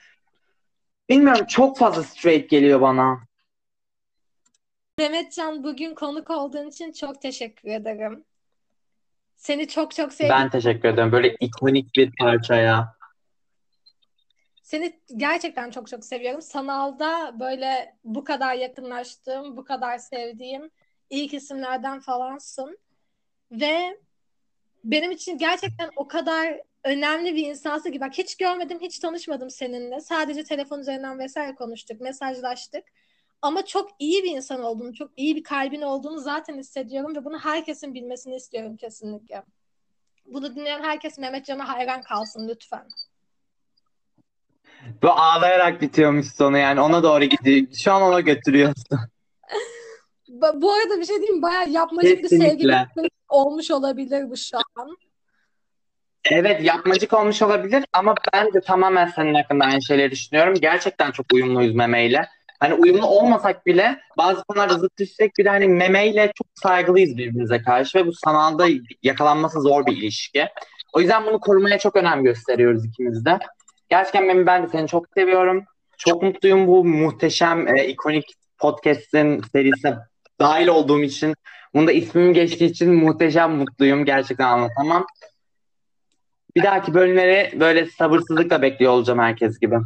bilmiyorum 1.08 1.46
çok 1.46 1.78
fazla 1.78 2.02
straight 2.02 2.50
geliyor 2.50 2.80
bana. 2.80 3.28
Demetcan 4.98 5.64
bugün 5.64 5.94
konuk 5.94 6.30
olduğun 6.30 6.68
için 6.68 6.92
çok 6.92 7.22
teşekkür 7.22 7.68
ederim. 7.68 8.24
Seni 9.38 9.68
çok 9.68 9.94
çok 9.94 10.12
sevdim. 10.12 10.34
Ben 10.38 10.50
teşekkür 10.50 10.88
ederim. 10.88 11.12
Böyle 11.12 11.36
ikonik 11.40 11.94
bir 11.96 12.12
parçaya. 12.20 12.98
Seni 14.62 15.00
gerçekten 15.16 15.70
çok 15.70 15.88
çok 15.88 16.04
seviyorum. 16.04 16.42
Sanalda 16.42 17.40
böyle 17.40 17.96
bu 18.04 18.24
kadar 18.24 18.54
yakınlaştığım, 18.54 19.56
bu 19.56 19.64
kadar 19.64 19.98
sevdiğim 19.98 20.70
ilk 21.10 21.34
isimlerden 21.34 22.00
falansın. 22.00 22.78
Ve 23.50 23.98
benim 24.84 25.10
için 25.10 25.38
gerçekten 25.38 25.90
o 25.96 26.08
kadar 26.08 26.60
önemli 26.84 27.34
bir 27.34 27.46
insansın 27.46 27.92
ki 27.92 28.00
bak 28.00 28.18
hiç 28.18 28.36
görmedim, 28.36 28.78
hiç 28.80 28.98
tanışmadım 28.98 29.50
seninle. 29.50 30.00
Sadece 30.00 30.44
telefon 30.44 30.80
üzerinden 30.80 31.18
vesaire 31.18 31.54
konuştuk, 31.54 32.00
mesajlaştık. 32.00 32.84
Ama 33.42 33.64
çok 33.64 33.90
iyi 33.98 34.24
bir 34.24 34.30
insan 34.30 34.62
olduğunu, 34.62 34.94
çok 34.94 35.10
iyi 35.16 35.36
bir 35.36 35.42
kalbin 35.42 35.82
olduğunu 35.82 36.18
zaten 36.20 36.58
hissediyorum 36.58 37.16
ve 37.16 37.24
bunu 37.24 37.38
herkesin 37.38 37.94
bilmesini 37.94 38.36
istiyorum 38.36 38.76
kesinlikle. 38.76 39.42
Bunu 40.26 40.56
dinleyen 40.56 40.82
herkes 40.82 41.18
Mehmet 41.18 41.46
Can'a 41.46 41.68
hayran 41.68 42.02
kalsın 42.02 42.48
lütfen. 42.48 42.88
Bu 45.02 45.10
ağlayarak 45.10 45.80
bitiyormuş 45.80 46.26
sonu 46.26 46.58
yani 46.58 46.80
ona 46.80 47.02
doğru 47.02 47.24
gidiyor. 47.24 47.66
Şu 47.74 47.92
an 47.92 48.02
ona 48.02 48.20
götürüyorsun. 48.20 48.98
Bu 50.54 50.72
arada 50.72 51.00
bir 51.00 51.04
şey 51.04 51.16
diyeyim 51.16 51.42
bayağı 51.42 51.68
yapmacık 51.68 52.22
bir 52.22 52.28
sevgi 52.28 52.68
olmuş 53.28 53.70
olabilir 53.70 54.30
bu 54.30 54.36
şu 54.36 54.58
an. 54.76 54.96
Evet 56.24 56.64
yapmacık 56.64 57.12
olmuş 57.12 57.42
olabilir 57.42 57.84
ama 57.92 58.14
ben 58.32 58.52
de 58.52 58.60
tamamen 58.60 59.06
senin 59.06 59.34
hakkında 59.34 59.64
aynı 59.64 59.82
şeyleri 59.82 60.10
düşünüyorum. 60.10 60.54
Gerçekten 60.54 61.10
çok 61.10 61.26
uyumluyuz 61.32 61.74
memeyle. 61.74 62.28
Hani 62.60 62.74
uyumlu 62.74 63.06
olmasak 63.06 63.66
bile 63.66 64.00
bazı 64.18 64.44
konularda 64.44 64.78
zıt 64.78 64.98
düşsek 64.98 65.38
bile 65.38 65.48
hani 65.48 65.68
memeyle 65.68 66.32
çok 66.34 66.46
saygılıyız 66.54 67.16
birbirimize 67.16 67.62
karşı 67.62 67.98
ve 67.98 68.06
bu 68.06 68.12
sanalda 68.12 68.66
yakalanması 69.02 69.60
zor 69.60 69.86
bir 69.86 69.96
ilişki. 69.96 70.48
O 70.92 71.00
yüzden 71.00 71.26
bunu 71.26 71.40
korumaya 71.40 71.78
çok 71.78 71.96
önem 71.96 72.24
gösteriyoruz 72.24 72.84
ikimiz 72.84 73.24
de. 73.24 73.38
Gerçekten 73.88 74.26
Memi 74.26 74.46
ben 74.46 74.62
de 74.62 74.68
seni 74.68 74.88
çok 74.88 75.06
seviyorum. 75.16 75.64
Çok 75.98 76.22
mutluyum 76.22 76.66
bu 76.66 76.84
muhteşem, 76.84 77.76
e, 77.76 77.86
ikonik 77.86 78.24
podcast'in 78.58 79.42
serisine 79.52 79.96
dahil 80.40 80.66
olduğum 80.66 81.02
için. 81.02 81.34
Bunda 81.74 81.92
ismim 81.92 82.34
geçtiği 82.34 82.64
için 82.64 82.94
muhteşem 82.94 83.52
mutluyum. 83.52 84.04
Gerçekten 84.04 84.44
anlatamam. 84.48 85.06
Bir 86.56 86.62
dahaki 86.62 86.94
bölümleri 86.94 87.60
böyle 87.60 87.86
sabırsızlıkla 87.86 88.62
bekliyor 88.62 88.92
olacağım 88.92 89.18
herkes 89.18 89.58
gibi. 89.58 89.76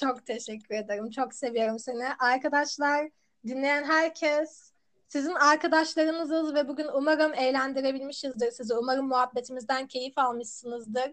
Çok 0.00 0.26
teşekkür 0.26 0.74
ederim. 0.74 1.10
Çok 1.10 1.34
seviyorum 1.34 1.78
seni. 1.78 2.04
Arkadaşlar, 2.18 3.08
dinleyen 3.46 3.84
herkes 3.84 4.72
sizin 5.08 5.34
arkadaşlarınızız 5.34 6.54
ve 6.54 6.68
bugün 6.68 6.88
umarım 6.94 7.34
eğlendirebilmişizdir 7.34 8.50
sizi. 8.50 8.74
Umarım 8.74 9.08
muhabbetimizden 9.08 9.86
keyif 9.86 10.18
almışsınızdır. 10.18 11.12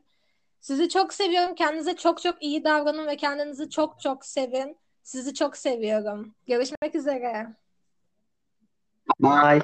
Sizi 0.61 0.89
çok 0.89 1.13
seviyorum. 1.13 1.55
Kendinize 1.55 1.95
çok 1.95 2.21
çok 2.21 2.43
iyi 2.43 2.63
davranın 2.63 3.07
ve 3.07 3.17
kendinizi 3.17 3.69
çok 3.69 3.99
çok 3.99 4.25
sevin. 4.25 4.77
Sizi 5.03 5.33
çok 5.33 5.57
seviyorum. 5.57 6.35
Görüşmek 6.47 6.95
üzere. 6.95 7.47
Bye. 9.19 9.61